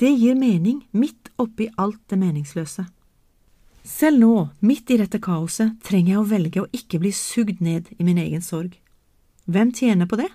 Det 0.00 0.10
gir 0.10 0.34
mening 0.34 0.82
midt 0.96 1.30
oppi 1.38 1.68
alt 1.78 2.00
det 2.10 2.18
meningsløse. 2.18 2.88
Selv 3.84 4.18
nå, 4.18 4.32
midt 4.64 4.90
i 4.90 4.98
dette 4.98 5.20
kaoset, 5.22 5.76
trenger 5.84 6.14
jeg 6.14 6.20
å 6.22 6.28
velge 6.28 6.62
å 6.62 6.70
ikke 6.72 6.98
bli 7.02 7.12
sugd 7.14 7.60
ned 7.62 7.90
i 7.98 8.06
min 8.06 8.18
egen 8.18 8.42
sorg. 8.42 8.72
Hvem 9.44 9.74
tjener 9.76 10.08
på 10.08 10.16
det? 10.18 10.30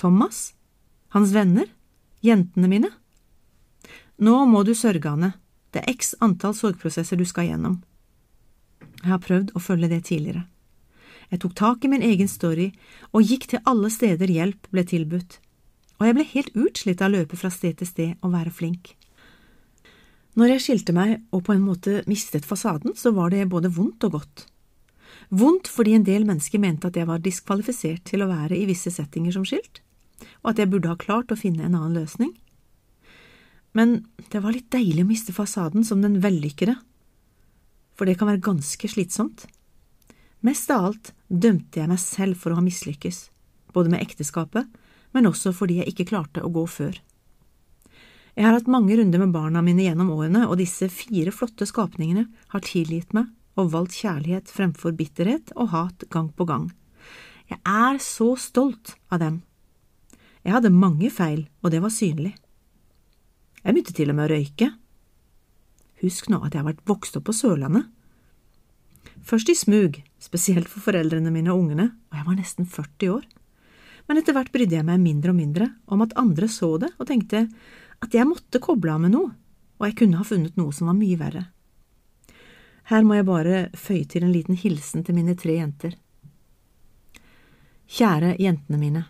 Thomas? 0.00 0.54
Hans 1.12 1.34
venner? 1.36 1.68
Jentene 2.24 2.70
mine? 2.72 2.90
Nå 4.16 4.38
må 4.48 4.64
du 4.64 4.72
sørge, 4.74 5.12
Anne, 5.12 5.34
det 5.74 5.82
er 5.82 5.92
x 5.92 6.14
antall 6.24 6.54
sorgprosesser 6.56 7.18
du 7.18 7.24
skal 7.28 7.50
gjennom. 7.50 7.80
Jeg 9.02 9.12
har 9.12 9.22
prøvd 9.22 9.52
å 9.54 9.62
følge 9.62 9.90
det 9.92 10.04
tidligere. 10.08 10.46
Jeg 11.30 11.42
tok 11.42 11.56
tak 11.58 11.84
i 11.84 11.90
min 11.90 12.04
egen 12.06 12.30
story 12.30 12.70
og 13.12 13.26
gikk 13.26 13.48
til 13.50 13.62
alle 13.66 13.90
steder 13.90 14.30
hjelp 14.30 14.68
ble 14.70 14.84
tilbudt, 14.86 15.40
og 15.98 16.06
jeg 16.06 16.16
ble 16.16 16.26
helt 16.32 16.58
utslitt 16.66 17.02
av 17.02 17.10
å 17.10 17.16
løpe 17.16 17.38
fra 17.40 17.50
sted 17.50 17.78
til 17.80 17.90
sted 17.90 18.14
og 18.22 18.34
være 18.34 18.54
flink. 18.54 18.94
Når 20.36 20.52
jeg 20.52 20.64
skilte 20.66 20.92
meg 20.92 21.16
og 21.32 21.46
på 21.46 21.54
en 21.54 21.64
måte 21.64 22.02
mistet 22.06 22.44
fasaden, 22.44 22.92
så 22.94 23.14
var 23.16 23.32
det 23.32 23.48
både 23.48 23.72
vondt 23.72 24.04
og 24.06 24.18
godt. 24.18 24.46
Vondt 25.32 25.70
fordi 25.72 25.96
en 25.96 26.04
del 26.06 26.26
mennesker 26.28 26.60
mente 26.62 26.90
at 26.90 26.96
jeg 26.98 27.08
var 27.08 27.22
diskvalifisert 27.24 28.04
til 28.06 28.22
å 28.22 28.30
være 28.30 28.58
i 28.58 28.66
visse 28.68 28.92
settinger 28.92 29.34
som 29.34 29.46
skilt, 29.48 29.80
og 30.44 30.52
at 30.52 30.60
jeg 30.60 30.70
burde 30.70 30.92
ha 30.92 31.00
klart 31.00 31.32
å 31.32 31.40
finne 31.40 31.64
en 31.64 31.74
annen 31.74 31.96
løsning 31.96 32.34
men 33.76 33.98
det 34.32 34.40
var 34.40 34.56
litt 34.56 34.70
deilig 34.72 35.04
å 35.04 35.08
miste 35.10 35.34
fasaden 35.36 35.84
som 35.84 36.00
den 36.00 36.20
vellykkede, 36.24 36.78
for 37.96 38.08
det 38.08 38.16
kan 38.16 38.30
være 38.30 38.44
ganske 38.44 38.88
slitsomt. 38.88 39.44
Mest 40.44 40.70
av 40.72 40.88
alt 40.88 41.12
dømte 41.28 41.82
jeg 41.82 41.90
meg 41.90 42.00
selv 42.00 42.40
for 42.40 42.52
å 42.52 42.58
ha 42.58 42.64
mislykkes, 42.64 43.26
både 43.76 43.92
med 43.92 44.04
ekteskapet, 44.04 44.68
men 45.12 45.28
også 45.28 45.52
fordi 45.56 45.80
jeg 45.80 45.92
ikke 45.92 46.08
klarte 46.12 46.44
å 46.44 46.52
gå 46.52 46.64
før. 46.68 46.96
Jeg 48.36 48.44
har 48.44 48.52
hatt 48.52 48.68
mange 48.68 48.96
runder 48.98 49.22
med 49.22 49.32
barna 49.32 49.62
mine 49.64 49.86
gjennom 49.86 50.10
årene, 50.12 50.44
og 50.44 50.58
disse 50.60 50.90
fire 50.92 51.32
flotte 51.32 51.68
skapningene 51.68 52.26
har 52.52 52.64
tilgitt 52.64 53.16
meg 53.16 53.32
og 53.56 53.70
valgt 53.72 53.96
kjærlighet 53.96 54.52
fremfor 54.52 54.92
bitterhet 54.96 55.54
og 55.56 55.72
hat 55.72 56.04
gang 56.12 56.28
på 56.36 56.44
gang. 56.48 56.66
Jeg 57.48 57.60
er 57.64 58.00
så 58.04 58.34
stolt 58.40 58.96
av 59.08 59.22
dem. 59.22 59.38
Jeg 60.44 60.52
hadde 60.52 60.74
mange 60.74 61.08
feil, 61.10 61.46
og 61.64 61.72
det 61.72 61.80
var 61.80 61.94
synlig. 61.94 62.34
Jeg 63.66 63.74
begynte 63.74 63.94
til 63.98 64.12
og 64.12 64.14
med 64.14 64.28
å 64.28 64.30
røyke. 64.30 64.66
Husk 66.04 66.28
nå 66.30 66.38
at 66.46 66.54
jeg 66.54 66.62
har 66.62 66.68
vært 66.68 66.84
vokst 66.86 67.16
opp 67.18 67.24
på 67.26 67.34
Sørlandet. 67.34 67.88
Først 69.26 69.48
i 69.50 69.56
smug, 69.58 69.96
spesielt 70.22 70.68
for 70.70 70.84
foreldrene 70.84 71.32
mine 71.34 71.50
og 71.50 71.64
ungene, 71.64 71.88
og 72.12 72.14
jeg 72.14 72.26
var 72.28 72.36
nesten 72.38 72.68
40 72.70 73.10
år. 73.10 73.24
Men 74.06 74.20
etter 74.20 74.36
hvert 74.36 74.52
brydde 74.54 74.78
jeg 74.78 74.86
meg 74.86 75.02
mindre 75.02 75.34
og 75.34 75.38
mindre 75.40 75.66
om 75.90 76.04
at 76.04 76.14
andre 76.20 76.46
så 76.46 76.76
det 76.78 76.92
og 76.94 77.08
tenkte 77.10 77.48
at 78.06 78.14
jeg 78.14 78.28
måtte 78.28 78.62
koble 78.62 78.94
av 78.94 79.02
med 79.02 79.16
noe, 79.16 79.32
og 79.80 79.88
jeg 79.88 79.96
kunne 79.98 80.20
ha 80.20 80.26
funnet 80.28 80.54
noe 80.60 80.70
som 80.70 80.86
var 80.86 80.98
mye 81.00 81.18
verre. 81.18 81.42
Her 82.86 83.02
må 83.02 83.16
jeg 83.18 83.26
bare 83.26 83.64
føye 83.74 84.06
til 84.06 84.22
en 84.22 84.34
liten 84.36 84.54
hilsen 84.54 85.02
til 85.02 85.18
mine 85.18 85.34
tre 85.34 85.56
jenter. 85.58 85.96
Kjære 87.90 88.36
jentene 88.38 88.78
mine. 88.78 89.02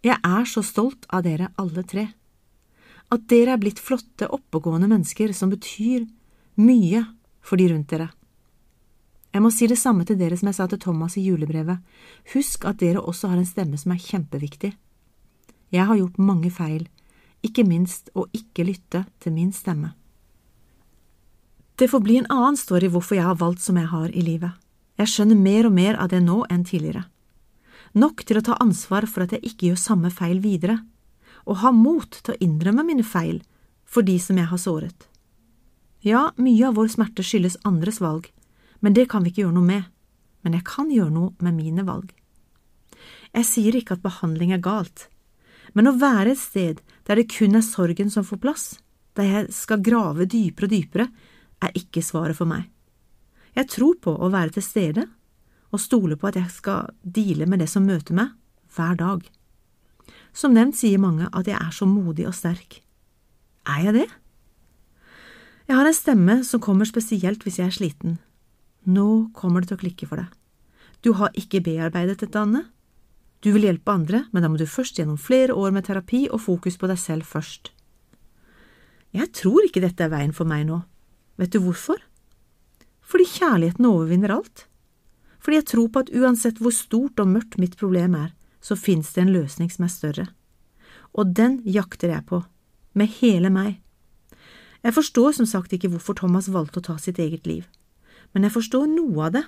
Jeg 0.00 0.16
er 0.24 0.48
så 0.48 0.64
stolt 0.64 1.04
av 1.12 1.28
dere 1.28 1.50
alle 1.60 1.84
tre. 1.84 2.06
At 3.14 3.24
dere 3.30 3.54
er 3.54 3.60
blitt 3.60 3.80
flotte, 3.80 4.28
oppegående 4.28 4.88
mennesker 4.90 5.32
som 5.32 5.52
betyr 5.52 6.04
mye 6.60 7.04
for 7.40 7.60
de 7.60 7.70
rundt 7.72 7.88
dere. 7.92 8.10
Jeg 9.32 9.44
må 9.44 9.50
si 9.52 9.68
det 9.68 9.78
samme 9.78 10.04
til 10.08 10.18
dere 10.20 10.36
som 10.40 10.48
jeg 10.48 10.56
sa 10.56 10.66
til 10.68 10.80
Thomas 10.82 11.16
i 11.20 11.24
julebrevet. 11.26 11.80
Husk 12.34 12.64
at 12.68 12.80
dere 12.80 13.00
også 13.00 13.30
har 13.32 13.40
en 13.40 13.48
stemme 13.48 13.78
som 13.80 13.92
er 13.92 14.02
kjempeviktig. 14.02 14.72
Jeg 15.72 15.84
har 15.84 15.98
gjort 16.00 16.18
mange 16.18 16.50
feil, 16.50 16.88
ikke 17.44 17.64
minst 17.68 18.08
å 18.16 18.26
ikke 18.34 18.66
lytte 18.66 19.04
til 19.20 19.36
min 19.36 19.52
stemme. 19.52 19.92
Det 21.78 21.86
får 21.92 22.02
bli 22.02 22.16
en 22.18 22.30
annen 22.34 22.56
story 22.58 22.88
hvorfor 22.90 23.14
jeg 23.14 23.28
har 23.28 23.38
valgt 23.38 23.62
som 23.62 23.76
jeg 23.78 23.86
har 23.92 24.08
i 24.10 24.24
livet. 24.24 24.56
Jeg 24.98 25.12
skjønner 25.12 25.38
mer 25.38 25.68
og 25.68 25.76
mer 25.76 25.98
av 26.02 26.08
det 26.10 26.18
nå 26.24 26.40
enn 26.50 26.64
tidligere. 26.66 27.04
Nok 27.94 28.24
til 28.26 28.40
å 28.40 28.44
ta 28.44 28.56
ansvar 28.58 29.06
for 29.06 29.24
at 29.24 29.36
jeg 29.36 29.44
ikke 29.46 29.70
gjør 29.70 29.78
samme 29.80 30.10
feil 30.10 30.40
videre, 30.42 30.80
og 31.48 31.62
ha 31.62 31.72
mot 31.72 32.18
til 32.20 32.34
å 32.34 32.40
innrømme 32.44 32.84
mine 32.84 33.04
feil 33.06 33.40
for 33.88 34.04
de 34.04 34.18
som 34.20 34.38
jeg 34.38 34.50
har 34.50 34.60
såret. 34.60 35.06
Ja, 36.04 36.28
mye 36.36 36.68
av 36.68 36.76
vår 36.78 36.92
smerte 36.92 37.24
skyldes 37.26 37.58
andres 37.66 38.02
valg, 38.04 38.28
men 38.84 38.94
det 38.94 39.08
kan 39.10 39.24
vi 39.24 39.32
ikke 39.32 39.46
gjøre 39.46 39.56
noe 39.56 39.70
med. 39.72 39.86
Men 40.46 40.54
jeg 40.54 40.68
kan 40.68 40.90
gjøre 40.92 41.10
noe 41.10 41.32
med 41.42 41.56
mine 41.56 41.84
valg. 41.88 42.12
Jeg 43.34 43.48
sier 43.48 43.74
ikke 43.76 43.96
at 43.96 44.04
behandling 44.04 44.52
er 44.54 44.62
galt, 44.62 45.08
men 45.74 45.90
å 45.90 45.96
være 45.98 46.32
et 46.32 46.40
sted 46.40 46.82
der 47.08 47.18
det 47.18 47.28
kun 47.32 47.58
er 47.58 47.64
sorgen 47.66 48.12
som 48.12 48.26
får 48.26 48.40
plass, 48.42 48.66
der 49.18 49.26
jeg 49.26 49.54
skal 49.56 49.82
grave 49.84 50.28
dypere 50.30 50.68
og 50.68 50.72
dypere, 50.72 51.08
er 51.58 51.74
ikke 51.76 52.04
svaret 52.04 52.38
for 52.38 52.48
meg. 52.48 52.68
Jeg 53.58 53.66
tror 53.72 53.98
på 53.98 54.14
å 54.14 54.30
være 54.30 54.54
til 54.54 54.64
stede 54.64 55.08
og 55.74 55.82
stole 55.82 56.16
på 56.16 56.30
at 56.30 56.38
jeg 56.38 56.52
skal 56.54 56.92
deale 57.02 57.48
med 57.50 57.60
det 57.64 57.68
som 57.68 57.84
møter 57.84 58.14
meg, 58.16 58.30
hver 58.72 58.94
dag. 59.00 59.24
Som 60.38 60.54
nevnt 60.54 60.78
sier 60.78 61.00
mange 61.02 61.26
at 61.34 61.48
jeg 61.50 61.58
er 61.58 61.74
så 61.74 61.86
modig 61.88 62.28
og 62.30 62.36
sterk. 62.36 62.78
Er 63.66 63.88
jeg 63.88 63.94
det? 63.96 64.08
Jeg 65.66 65.76
har 65.76 65.88
en 65.88 65.96
stemme 65.96 66.36
som 66.46 66.62
kommer 66.62 66.86
spesielt 66.86 67.42
hvis 67.42 67.58
jeg 67.58 67.66
er 67.66 67.74
sliten. 67.74 68.18
Nå 68.86 69.32
kommer 69.34 69.60
det 69.60 69.72
til 69.72 69.78
å 69.80 69.82
klikke 69.82 70.06
for 70.08 70.22
deg. 70.22 70.30
Du 71.02 71.10
har 71.18 71.34
ikke 71.38 71.60
bearbeidet 71.66 72.22
dette, 72.22 72.38
Anne. 72.38 72.68
Du 73.42 73.50
vil 73.54 73.66
hjelpe 73.66 73.92
andre, 73.92 74.24
men 74.32 74.42
da 74.42 74.50
må 74.50 74.58
du 74.58 74.66
først 74.66 74.98
gjennom 74.98 75.18
flere 75.18 75.54
år 75.58 75.74
med 75.74 75.86
terapi 75.86 76.24
og 76.30 76.42
fokus 76.46 76.78
på 76.78 76.88
deg 76.90 76.98
selv 77.02 77.26
først. 77.26 77.72
Jeg 79.14 79.30
tror 79.34 79.66
ikke 79.66 79.82
dette 79.82 80.06
er 80.06 80.14
veien 80.14 80.34
for 80.34 80.48
meg 80.48 80.66
nå. 80.70 80.80
Vet 81.38 81.54
du 81.54 81.60
hvorfor? 81.66 82.00
Fordi 83.02 83.26
kjærligheten 83.26 83.90
overvinner 83.90 84.38
alt. 84.38 84.66
Fordi 85.42 85.60
jeg 85.60 85.70
tror 85.70 85.92
på 85.92 86.02
at 86.02 86.14
uansett 86.14 86.58
hvor 86.62 86.74
stort 86.74 87.20
og 87.22 87.30
mørkt 87.30 87.58
mitt 87.62 87.78
problem 87.80 88.16
er, 88.18 88.34
så 88.60 88.76
finnes 88.76 89.12
det 89.14 89.24
en 89.24 89.34
løsning 89.34 89.70
som 89.72 89.86
er 89.86 89.92
større. 89.92 90.26
Og 91.14 91.34
den 91.36 91.60
jakter 91.64 92.12
jeg 92.12 92.26
på, 92.28 92.42
med 92.94 93.10
hele 93.20 93.50
meg. 93.52 93.78
Jeg 94.82 94.94
forstår 94.94 95.34
som 95.38 95.46
sagt 95.48 95.72
ikke 95.74 95.90
hvorfor 95.92 96.18
Thomas 96.18 96.50
valgte 96.52 96.80
å 96.80 96.88
ta 96.90 96.98
sitt 97.02 97.18
eget 97.18 97.46
liv, 97.46 97.66
men 98.32 98.46
jeg 98.46 98.54
forstår 98.54 98.86
noe 98.90 99.26
av 99.26 99.34
det. 99.34 99.44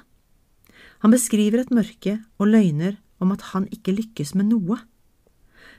Han 1.04 1.14
beskriver 1.14 1.62
et 1.62 1.74
mørke 1.74 2.18
og 2.38 2.50
løgner 2.50 2.98
om 3.20 3.32
at 3.34 3.52
han 3.52 3.68
ikke 3.74 3.94
lykkes 3.94 4.34
med 4.34 4.50
noe. 4.50 4.80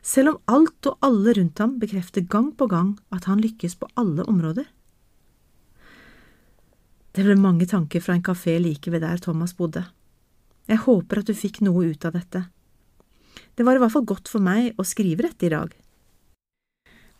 Selv 0.01 0.33
om 0.33 0.39
alt 0.49 0.87
og 0.89 0.97
alle 1.05 1.35
rundt 1.37 1.59
ham 1.61 1.77
bekrefter 1.81 2.25
gang 2.25 2.51
på 2.57 2.67
gang 2.69 2.95
at 3.13 3.27
han 3.29 3.41
lykkes 3.41 3.75
på 3.81 3.89
alle 3.99 4.25
områder. 4.29 4.65
Det 7.11 7.25
ble 7.27 7.35
mange 7.35 7.67
tanker 7.67 7.99
fra 7.99 8.15
en 8.15 8.23
kafé 8.23 8.55
like 8.61 8.91
ved 8.91 9.03
der 9.03 9.19
Thomas 9.19 9.53
bodde. 9.57 9.83
Jeg 10.69 10.85
håper 10.85 11.19
at 11.19 11.27
du 11.27 11.35
fikk 11.35 11.59
noe 11.65 11.89
ut 11.91 12.05
av 12.07 12.15
dette. 12.15 12.45
Det 13.61 13.65
var 13.67 13.77
i 13.77 13.79
hvert 13.83 13.93
fall 13.93 14.07
godt 14.09 14.25
for 14.25 14.41
meg 14.41 14.79
å 14.81 14.83
skrive 14.89 15.21
dette 15.21 15.45
i 15.45 15.51
dag. 15.53 15.69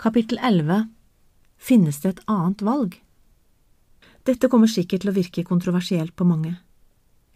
Kapittel 0.02 0.40
11 0.42 0.88
Finnes 1.62 2.00
det 2.02 2.16
et 2.16 2.22
annet 2.34 2.64
valg? 2.66 2.96
Dette 4.26 4.48
kommer 4.50 4.66
sikkert 4.66 5.04
til 5.04 5.12
å 5.12 5.14
virke 5.14 5.44
kontroversielt 5.46 6.16
på 6.18 6.26
mange. 6.26 6.56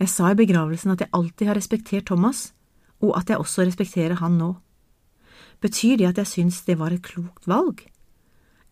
Jeg 0.01 0.09
sa 0.09 0.31
i 0.31 0.37
begravelsen 0.39 0.95
at 0.95 1.03
jeg 1.03 1.13
alltid 1.13 1.51
har 1.51 1.57
respektert 1.59 2.07
Thomas, 2.09 2.47
og 2.97 3.11
at 3.19 3.29
jeg 3.29 3.37
også 3.43 3.67
respekterer 3.67 4.17
han 4.23 4.39
nå. 4.39 4.47
Betyr 5.61 5.99
det 6.01 6.07
at 6.09 6.21
jeg 6.23 6.31
syns 6.31 6.63
det 6.65 6.79
var 6.79 6.95
et 6.95 7.05
klokt 7.05 7.45
valg? 7.45 7.83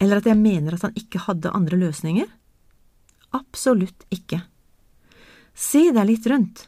Eller 0.01 0.17
at 0.17 0.29
jeg 0.31 0.39
mener 0.39 0.73
at 0.73 0.87
han 0.87 0.97
ikke 0.97 1.21
hadde 1.27 1.51
andre 1.53 1.77
løsninger? 1.77 2.31
Absolutt 3.37 4.09
ikke. 4.09 4.41
Se 5.53 5.91
deg 5.93 6.09
litt 6.09 6.25
rundt. 6.33 6.65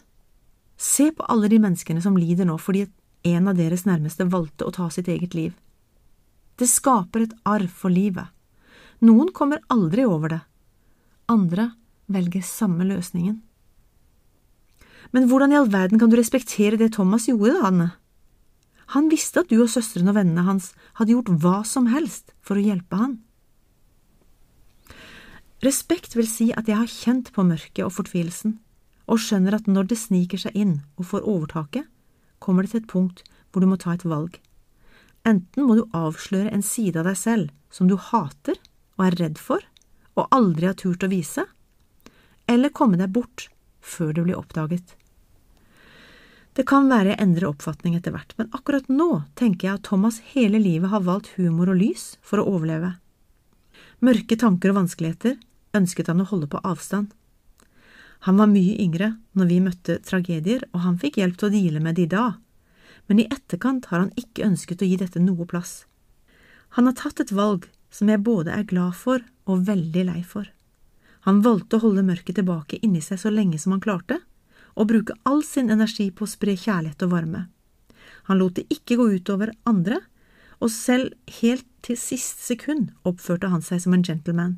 Se 0.78 1.10
på 1.10 1.26
alle 1.26 1.50
de 1.50 1.58
menneskene 1.66 2.06
som 2.06 2.22
lider 2.22 2.46
nå 2.46 2.60
fordi 2.62 2.86
en 3.26 3.50
av 3.50 3.58
deres 3.58 3.86
nærmeste 3.88 4.28
valgte 4.30 4.68
å 4.68 4.74
ta 4.76 4.90
sitt 4.94 5.10
eget 5.12 5.34
liv. 5.38 5.54
Det 6.56 6.68
skaper 6.70 7.26
et 7.26 7.36
arv 7.44 7.72
for 7.72 7.92
livet. 7.92 8.30
Noen 9.04 9.34
kommer 9.36 9.64
aldri 9.74 10.06
over 10.08 10.32
det. 10.38 10.42
Andre 11.32 11.72
velger 12.12 12.46
samme 12.46 12.86
løsningen. 12.88 13.42
Men 15.12 15.28
hvordan 15.30 15.54
i 15.54 15.58
all 15.60 15.70
verden 15.72 16.00
kan 16.00 16.12
du 16.12 16.18
respektere 16.18 16.80
det 16.80 16.94
Thomas 16.96 17.28
gjorde, 17.30 17.54
da, 17.58 17.70
Anne? 17.70 17.90
Han 18.94 19.10
visste 19.10 19.42
at 19.42 19.50
du 19.50 19.58
og 19.64 19.72
søstrene 19.74 20.12
og 20.14 20.20
vennene 20.20 20.46
hans 20.46 20.74
hadde 21.00 21.16
gjort 21.16 21.32
hva 21.42 21.60
som 21.66 21.90
helst 21.90 22.34
for 22.46 22.60
å 22.60 22.66
hjelpe 22.66 23.00
han. 23.00 23.18
Respekt 25.66 26.14
vil 26.14 26.28
si 26.30 26.52
at 26.54 26.70
jeg 26.70 26.78
har 26.78 26.92
kjent 26.92 27.32
på 27.34 27.46
mørket 27.48 27.86
og 27.88 27.96
fortvilelsen, 27.96 28.60
og 29.10 29.22
skjønner 29.22 29.58
at 29.58 29.70
når 29.70 29.90
det 29.90 29.98
sniker 29.98 30.42
seg 30.42 30.58
inn 30.58 30.76
og 31.00 31.10
får 31.10 31.26
overtaket, 31.26 31.88
kommer 32.46 32.66
det 32.66 32.74
til 32.76 32.84
et 32.84 32.92
punkt 32.92 33.24
hvor 33.50 33.64
du 33.64 33.70
må 33.70 33.80
ta 33.82 33.96
et 33.96 34.06
valg. 34.06 34.38
Enten 35.26 35.66
må 35.66 35.78
du 35.80 35.88
avsløre 35.98 36.54
en 36.54 36.66
side 36.66 37.02
av 37.02 37.10
deg 37.10 37.18
selv 37.18 37.54
som 37.74 37.90
du 37.90 37.98
hater 37.98 38.60
og 38.96 39.08
er 39.08 39.18
redd 39.20 39.40
for, 39.42 39.64
og 40.16 40.30
aldri 40.36 40.70
har 40.70 40.78
turt 40.80 41.04
å 41.04 41.12
vise, 41.12 41.44
eller 42.48 42.74
komme 42.76 43.00
deg 43.02 43.12
bort 43.16 43.50
før 43.86 44.14
det 44.14 44.26
blir 44.28 44.38
oppdaget. 44.40 44.94
Det 46.56 46.64
kan 46.70 46.88
være 46.88 47.12
jeg 47.12 47.20
endrer 47.20 47.50
oppfatning 47.50 47.98
etter 47.98 48.14
hvert, 48.16 48.32
men 48.38 48.52
akkurat 48.56 48.86
nå 48.88 49.26
tenker 49.36 49.68
jeg 49.68 49.80
at 49.80 49.88
Thomas 49.90 50.22
hele 50.32 50.62
livet 50.62 50.94
har 50.94 51.04
valgt 51.04 51.34
humor 51.36 51.74
og 51.74 51.82
lys 51.82 52.14
for 52.24 52.40
å 52.40 52.48
overleve. 52.54 52.94
Mørke 54.06 54.38
tanker 54.40 54.72
og 54.72 54.80
vanskeligheter 54.80 55.36
ønsket 55.76 56.08
han 56.12 56.24
å 56.24 56.30
holde 56.30 56.48
på 56.52 56.62
avstand. 56.64 57.10
Han 58.26 58.40
var 58.42 58.50
mye 58.50 58.74
yngre 58.82 59.12
når 59.38 59.50
vi 59.52 59.62
møtte 59.62 60.00
tragedier, 60.02 60.64
og 60.74 60.82
han 60.82 60.98
fikk 60.98 61.20
hjelp 61.22 61.38
til 61.38 61.50
å 61.50 61.54
deale 61.54 61.82
med 61.84 62.00
de 62.00 62.08
da, 62.10 62.26
men 63.06 63.22
i 63.22 63.28
etterkant 63.30 63.86
har 63.92 64.02
han 64.02 64.14
ikke 64.18 64.48
ønsket 64.48 64.82
å 64.82 64.88
gi 64.90 64.98
dette 64.98 65.22
noe 65.22 65.46
plass. 65.46 65.84
Han 66.74 66.90
har 66.90 66.98
tatt 66.98 67.22
et 67.22 67.36
valg 67.36 67.70
som 67.94 68.10
jeg 68.10 68.24
både 68.26 68.52
er 68.52 68.66
glad 68.66 68.98
for 68.98 69.22
og 69.46 69.68
veldig 69.70 70.08
lei 70.10 70.24
for. 70.26 70.50
Han 71.30 71.44
valgte 71.46 71.78
å 71.78 71.86
holde 71.86 72.06
mørket 72.06 72.40
tilbake 72.40 72.82
inni 72.82 73.02
seg 73.02 73.22
så 73.22 73.30
lenge 73.34 73.62
som 73.62 73.76
han 73.76 73.84
klarte, 73.86 74.20
og 74.76 74.90
bruke 74.90 75.16
all 75.24 75.44
sin 75.46 75.70
energi 75.72 76.10
på 76.12 76.26
å 76.26 76.34
spre 76.34 76.58
kjærlighet 76.58 77.06
og 77.06 77.14
varme. 77.14 77.46
Han 78.28 78.42
lot 78.42 78.58
det 78.58 78.66
ikke 78.74 78.98
gå 79.00 79.08
utover 79.16 79.54
andre, 79.70 80.02
og 80.60 80.74
selv 80.74 81.14
helt 81.42 81.68
til 81.86 81.98
siste 82.00 82.42
sekund 82.42 82.90
oppførte 83.06 83.54
han 83.54 83.62
seg 83.66 83.86
som 83.86 83.94
en 83.94 84.06
gentleman. 84.06 84.58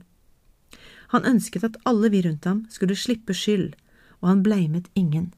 Han 1.14 1.26
ønsket 1.26 1.64
at 1.64 1.78
alle 1.88 2.10
vi 2.12 2.22
rundt 2.26 2.46
ham 2.46 2.66
skulle 2.74 2.98
slippe 3.00 3.36
skyld, 3.36 3.76
og 4.22 4.32
han 4.32 4.44
bleimet 4.44 4.90
ingen. 4.94 5.32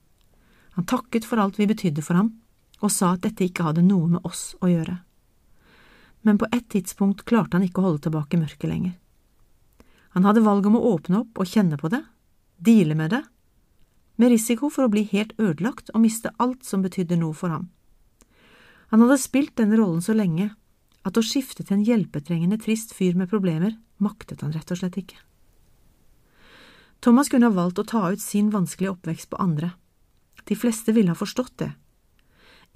Han 0.77 0.88
takket 0.89 1.27
for 1.27 1.41
alt 1.41 1.59
vi 1.59 1.67
betydde 1.69 2.01
for 2.05 2.17
ham, 2.17 2.33
og 2.79 2.93
sa 2.95 3.13
at 3.13 3.25
dette 3.25 3.45
ikke 3.45 3.65
hadde 3.67 3.83
noe 3.85 4.07
med 4.15 4.25
oss 4.25 4.53
å 4.63 4.69
gjøre. 4.71 5.01
Men 6.23 6.39
på 6.39 6.47
et 6.55 6.67
tidspunkt 6.71 7.25
klarte 7.27 7.57
han 7.57 7.65
ikke 7.67 7.81
å 7.81 7.89
holde 7.89 8.05
tilbake 8.07 8.39
mørket 8.39 8.69
lenger. 8.69 8.95
Han 10.15 10.25
hadde 10.25 10.43
valget 10.43 10.71
om 10.71 10.79
å 10.79 10.85
åpne 10.95 11.21
opp 11.21 11.39
og 11.39 11.51
kjenne 11.51 11.77
på 11.79 11.91
det, 11.91 12.01
deale 12.57 12.95
med 12.97 13.13
det, 13.13 13.21
med 14.19 14.33
risiko 14.33 14.67
for 14.73 14.88
å 14.88 14.91
bli 14.91 15.05
helt 15.11 15.35
ødelagt 15.39 15.93
og 15.93 16.03
miste 16.03 16.33
alt 16.43 16.65
som 16.67 16.81
betydde 16.83 17.19
noe 17.21 17.35
for 17.38 17.53
ham. 17.53 17.69
Han 18.89 19.05
hadde 19.05 19.19
spilt 19.21 19.55
denne 19.59 19.77
rollen 19.79 20.01
så 20.03 20.15
lenge 20.17 20.49
at 21.07 21.17
å 21.17 21.23
skifte 21.23 21.63
til 21.63 21.77
en 21.77 21.85
hjelpetrengende, 21.88 22.57
trist 22.59 22.91
fyr 22.95 23.15
med 23.15 23.29
problemer 23.31 23.77
maktet 24.03 24.41
han 24.43 24.51
rett 24.55 24.71
og 24.73 24.81
slett 24.81 24.97
ikke. 24.99 25.19
Thomas 26.99 27.29
kunne 27.31 27.47
ha 27.47 27.55
valgt 27.55 27.79
å 27.79 27.87
ta 27.87 28.01
ut 28.11 28.21
sin 28.21 28.49
vanskelige 28.51 28.91
oppvekst 28.91 29.29
på 29.31 29.39
andre. 29.39 29.71
De 30.43 30.55
fleste 30.55 30.91
ville 30.91 31.13
ha 31.13 31.17
forstått 31.17 31.55
det. 31.61 31.71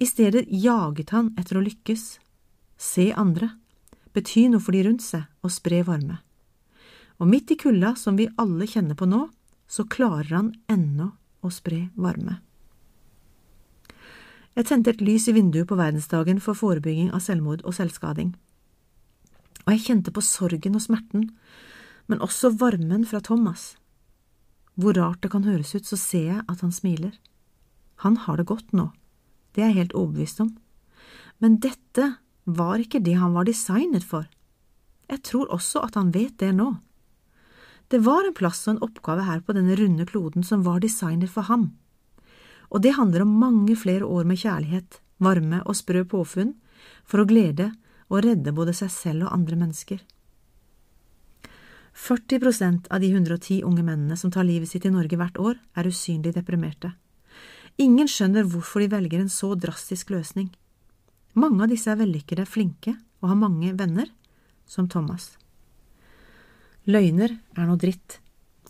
I 0.00 0.06
stedet 0.06 0.46
jaget 0.48 1.12
han 1.14 1.34
etter 1.38 1.58
å 1.58 1.64
lykkes, 1.64 2.18
se 2.80 3.10
andre, 3.12 3.50
bety 4.16 4.48
noe 4.48 4.62
for 4.62 4.74
de 4.74 4.84
rundt 4.86 5.04
seg 5.04 5.26
og 5.44 5.52
spre 5.52 5.82
varme. 5.86 6.18
Og 7.22 7.30
midt 7.30 7.52
i 7.54 7.58
kulda 7.60 7.94
som 7.98 8.16
vi 8.18 8.30
alle 8.40 8.66
kjenner 8.66 8.98
på 8.98 9.06
nå, 9.06 9.28
så 9.68 9.86
klarer 9.90 10.32
han 10.34 10.50
ennå 10.70 11.12
å 11.44 11.52
spre 11.52 11.88
varme. 11.94 12.40
Jeg 14.54 14.68
tente 14.70 14.92
et 14.94 15.02
lys 15.02 15.26
i 15.28 15.34
vinduet 15.34 15.66
på 15.66 15.78
verdensdagen 15.78 16.40
for 16.42 16.54
forebygging 16.58 17.10
av 17.14 17.22
selvmord 17.24 17.64
og 17.66 17.74
selvskading. 17.74 18.34
Og 19.64 19.72
jeg 19.74 19.86
kjente 19.88 20.12
på 20.14 20.22
sorgen 20.22 20.76
og 20.78 20.84
smerten, 20.84 21.30
men 22.06 22.22
også 22.22 22.52
varmen 22.60 23.06
fra 23.08 23.22
Thomas. 23.24 23.74
Hvor 24.74 24.96
rart 24.98 25.22
det 25.22 25.30
kan 25.30 25.46
høres 25.46 25.74
ut, 25.74 25.86
så 25.86 25.96
ser 25.98 26.26
jeg 26.26 26.44
at 26.50 26.60
han 26.64 26.72
smiler. 26.74 27.14
Han 28.02 28.16
har 28.24 28.40
det 28.40 28.48
godt 28.50 28.72
nå, 28.74 28.90
det 29.54 29.62
er 29.62 29.70
jeg 29.70 29.84
helt 29.84 29.94
overbevist 29.94 30.40
om. 30.42 30.50
Men 31.38 31.60
dette 31.62 32.16
var 32.44 32.82
ikke 32.82 33.02
det 33.02 33.14
han 33.20 33.34
var 33.36 33.46
designet 33.46 34.04
for. 34.04 34.26
Jeg 35.10 35.22
tror 35.26 35.52
også 35.52 35.84
at 35.86 35.94
han 35.98 36.10
vet 36.14 36.36
det 36.40 36.50
nå. 36.56 36.74
Det 37.92 38.00
var 38.02 38.26
en 38.26 38.34
plass 38.34 38.64
og 38.66 38.74
en 38.74 38.84
oppgave 38.86 39.26
her 39.28 39.42
på 39.44 39.54
denne 39.54 39.76
runde 39.78 40.06
kloden 40.08 40.46
som 40.46 40.64
var 40.66 40.80
designet 40.82 41.30
for 41.30 41.46
ham. 41.46 41.74
Og 42.72 42.82
det 42.82 42.96
handler 42.96 43.22
om 43.22 43.38
mange 43.38 43.76
flere 43.76 44.08
år 44.08 44.24
med 44.26 44.40
kjærlighet, 44.40 44.98
varme 45.22 45.60
og 45.62 45.76
sprø 45.78 46.02
påfunn 46.08 46.54
for 47.04 47.22
å 47.22 47.28
glede 47.28 47.70
og 48.08 48.24
redde 48.24 48.54
både 48.56 48.74
seg 48.74 48.90
selv 48.90 49.28
og 49.28 49.36
andre 49.36 49.60
mennesker. 49.60 50.00
40% 51.94 52.90
av 52.90 53.00
de 53.00 53.12
110 53.12 53.62
unge 53.62 53.82
mennene 53.86 54.16
som 54.16 54.30
tar 54.30 54.44
livet 54.44 54.68
sitt 54.68 54.84
i 54.84 54.90
Norge 54.90 55.16
hvert 55.16 55.38
år, 55.38 55.56
er 55.78 55.86
usynlig 55.86 56.34
deprimerte. 56.34 56.92
Ingen 57.78 58.10
skjønner 58.10 58.46
hvorfor 58.46 58.82
de 58.82 58.90
velger 58.90 59.22
en 59.22 59.30
så 59.30 59.54
drastisk 59.54 60.10
løsning. 60.14 60.50
Mange 61.34 61.64
av 61.64 61.70
disse 61.70 61.90
er 61.90 61.98
vellykkede, 61.98 62.46
flinke 62.46 62.96
og 63.22 63.30
har 63.30 63.38
mange 63.38 63.72
venner, 63.78 64.10
som 64.66 64.88
Thomas. 64.90 65.32
Løgner 66.86 67.38
er 67.56 67.66
noe 67.66 67.80
dritt. 67.80 68.20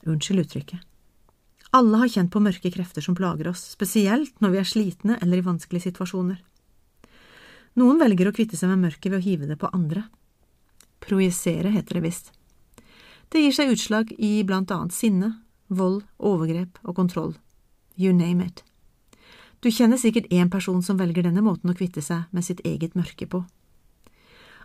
Unnskyld 0.05 0.45
uttrykket. 0.45 0.81
Alle 1.75 1.99
har 1.99 2.11
kjent 2.13 2.31
på 2.31 2.43
mørke 2.45 2.71
krefter 2.71 3.03
som 3.03 3.17
plager 3.19 3.49
oss, 3.51 3.65
spesielt 3.73 4.37
når 4.45 4.53
vi 4.53 4.61
er 4.61 4.69
slitne 4.69 5.17
eller 5.25 5.41
i 5.41 5.47
vanskelige 5.47 5.89
situasjoner. 5.89 6.39
Noen 7.81 7.99
velger 7.99 8.31
å 8.31 8.35
kvitte 8.37 8.57
seg 8.57 8.71
med 8.71 8.85
mørket 8.85 9.11
ved 9.11 9.19
å 9.19 9.25
hive 9.25 9.49
det 9.51 9.59
på 9.59 9.73
andre. 9.75 10.05
Projisere 11.03 11.73
heter 11.75 11.99
det 11.99 12.05
visst. 12.05 12.31
Det 13.35 13.41
gir 13.43 13.55
seg 13.57 13.73
utslag 13.75 14.13
i 14.23 14.45
blant 14.47 14.71
annet 14.71 14.95
sinne, 14.95 15.33
vold, 15.67 16.05
overgrep 16.23 16.79
og 16.85 16.95
kontroll. 16.95 17.33
You 17.99 18.13
name 18.15 18.47
it. 18.47 18.63
Du 19.59 19.73
kjenner 19.75 19.99
sikkert 19.99 20.31
én 20.31 20.53
person 20.53 20.83
som 20.87 21.01
velger 21.01 21.27
denne 21.27 21.43
måten 21.43 21.73
å 21.73 21.75
kvitte 21.75 22.03
seg 22.05 22.29
med 22.31 22.47
sitt 22.47 22.61
eget 22.63 22.95
mørke 22.95 23.27
på. 23.27 23.41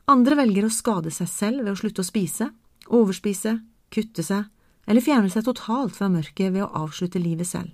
Andre 0.06 0.38
velger 0.38 0.68
å 0.68 0.74
skade 0.74 1.10
seg 1.10 1.32
selv 1.32 1.64
ved 1.64 1.74
å 1.74 1.80
slutte 1.82 2.04
å 2.04 2.06
spise, 2.06 2.52
overspise, 2.94 3.56
kutte 3.90 4.26
seg 4.26 4.46
eller 4.86 5.06
fjerne 5.06 5.34
seg 5.34 5.48
totalt 5.48 5.98
fra 5.98 6.10
mørket 6.14 6.54
ved 6.54 6.66
å 6.66 6.72
avslutte 6.84 7.22
livet 7.22 7.50
selv. 7.50 7.74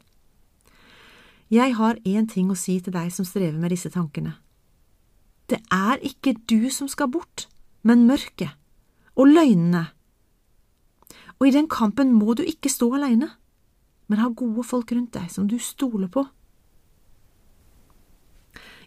Jeg 1.52 1.76
har 1.76 2.00
én 2.08 2.28
ting 2.32 2.48
å 2.52 2.58
si 2.60 2.78
til 2.80 2.96
deg 2.96 3.12
som 3.12 3.28
strever 3.28 3.60
med 3.60 3.76
disse 3.76 3.92
tankene. 3.92 4.38
Det 5.52 5.60
er 5.76 6.00
ikke 6.08 6.38
du 6.48 6.72
som 6.72 6.88
skal 6.88 7.12
bort, 7.12 7.50
men 7.84 8.08
mørket 8.08 8.56
og 9.16 9.28
løgnene. 9.32 9.90
Og 11.40 11.50
i 11.50 11.54
den 11.56 11.68
kampen 11.72 12.14
må 12.16 12.36
du 12.38 12.44
ikke 12.48 12.72
stå 12.72 12.90
alene, 12.96 13.30
men 14.08 14.22
ha 14.22 14.30
gode 14.30 14.64
folk 14.64 14.92
rundt 14.96 15.16
deg 15.18 15.30
som 15.34 15.48
du 15.50 15.58
stoler 15.60 16.10
på. 16.12 16.26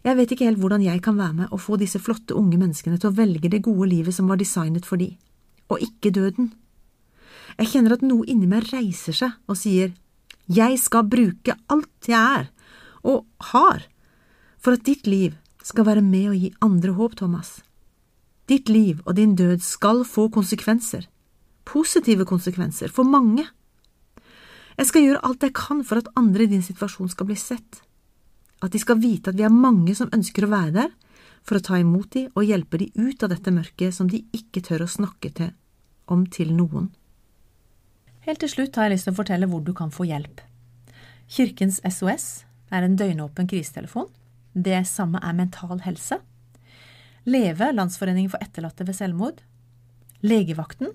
Jeg 0.07 0.15
vet 0.15 0.33
ikke 0.33 0.47
helt 0.47 0.61
hvordan 0.63 0.85
jeg 0.85 1.03
kan 1.03 1.19
være 1.19 1.35
med 1.43 1.53
og 1.53 1.61
få 1.61 1.77
disse 1.81 1.99
flotte 2.01 2.37
unge 2.39 2.59
menneskene 2.61 3.01
til 3.01 3.11
å 3.11 3.17
velge 3.19 3.51
det 3.51 3.65
gode 3.67 3.91
livet 3.91 4.15
som 4.15 4.31
var 4.31 4.39
designet 4.41 4.87
for 4.87 5.01
de, 5.01 5.11
og 5.69 5.83
ikke 5.85 6.15
døden. 6.15 6.53
Jeg 7.59 7.73
kjenner 7.73 7.97
at 7.97 8.05
noe 8.07 8.27
inni 8.31 8.47
meg 8.49 8.71
reiser 8.71 9.17
seg 9.17 9.35
og 9.51 9.59
sier 9.59 9.93
jeg 10.49 10.79
skal 10.81 11.05
bruke 11.11 11.59
alt 11.69 12.09
jeg 12.09 12.17
er 12.17 12.47
og 13.05 13.27
har 13.53 13.83
for 14.59 14.79
at 14.79 14.87
ditt 14.87 15.07
liv 15.07 15.35
skal 15.67 15.87
være 15.89 16.05
med 16.05 16.31
å 16.31 16.37
gi 16.37 16.53
andre 16.65 16.95
håp, 16.97 17.19
Thomas. 17.19 17.59
Ditt 18.49 18.71
liv 18.73 19.03
og 19.05 19.19
din 19.19 19.35
død 19.37 19.61
skal 19.61 20.05
få 20.09 20.29
konsekvenser, 20.33 21.05
positive 21.69 22.25
konsekvenser, 22.29 22.93
for 22.93 23.09
mange. 23.09 23.45
Jeg 24.79 24.89
skal 24.89 25.05
gjøre 25.05 25.23
alt 25.27 25.45
jeg 25.45 25.55
kan 25.59 25.83
for 25.87 26.01
at 26.01 26.11
andre 26.19 26.47
i 26.47 26.51
din 26.53 26.65
situasjon 26.65 27.11
skal 27.13 27.29
bli 27.29 27.37
sett, 27.39 27.83
at 28.63 28.73
de 28.75 28.81
skal 28.83 29.01
vite 29.03 29.31
at 29.31 29.39
vi 29.39 29.47
er 29.47 29.55
mange 29.55 29.95
som 29.99 30.11
ønsker 30.15 30.47
å 30.47 30.53
være 30.53 30.75
der 30.77 30.93
for 31.47 31.59
å 31.59 31.65
ta 31.65 31.79
imot 31.81 32.13
dem 32.15 32.33
og 32.35 32.47
hjelpe 32.47 32.81
dem 32.81 33.09
ut 33.09 33.23
av 33.23 33.33
dette 33.33 33.53
mørket 33.55 33.95
som 33.95 34.09
de 34.11 34.25
ikke 34.35 34.63
tør 34.67 34.85
å 34.85 34.91
snakke 34.91 35.31
til 35.35 35.53
om 36.11 36.25
til 36.27 36.53
noen. 36.57 36.91
Helt 38.27 38.43
til 38.43 38.51
slutt 38.53 38.77
har 38.77 38.89
jeg 38.89 38.97
lyst 38.97 39.09
til 39.09 39.15
å 39.15 39.19
fortelle 39.19 39.49
hvor 39.51 39.63
du 39.65 39.73
kan 39.77 39.93
få 39.95 40.07
hjelp. 40.09 40.41
Kirkens 41.29 41.81
SOS 41.85 42.45
er 42.75 42.85
en 42.85 42.97
døgnåpen 42.99 43.49
krisetelefon. 43.51 44.09
Det 44.53 44.81
samme 44.89 45.21
er 45.23 45.37
Mental 45.37 45.81
Helse. 45.85 46.19
Leve, 47.29 47.71
Landsforeningen 47.77 48.33
for 48.33 48.43
etterlatte 48.45 48.87
ved 48.89 48.97
selvmord. 48.97 49.43
Legevakten 50.25 50.95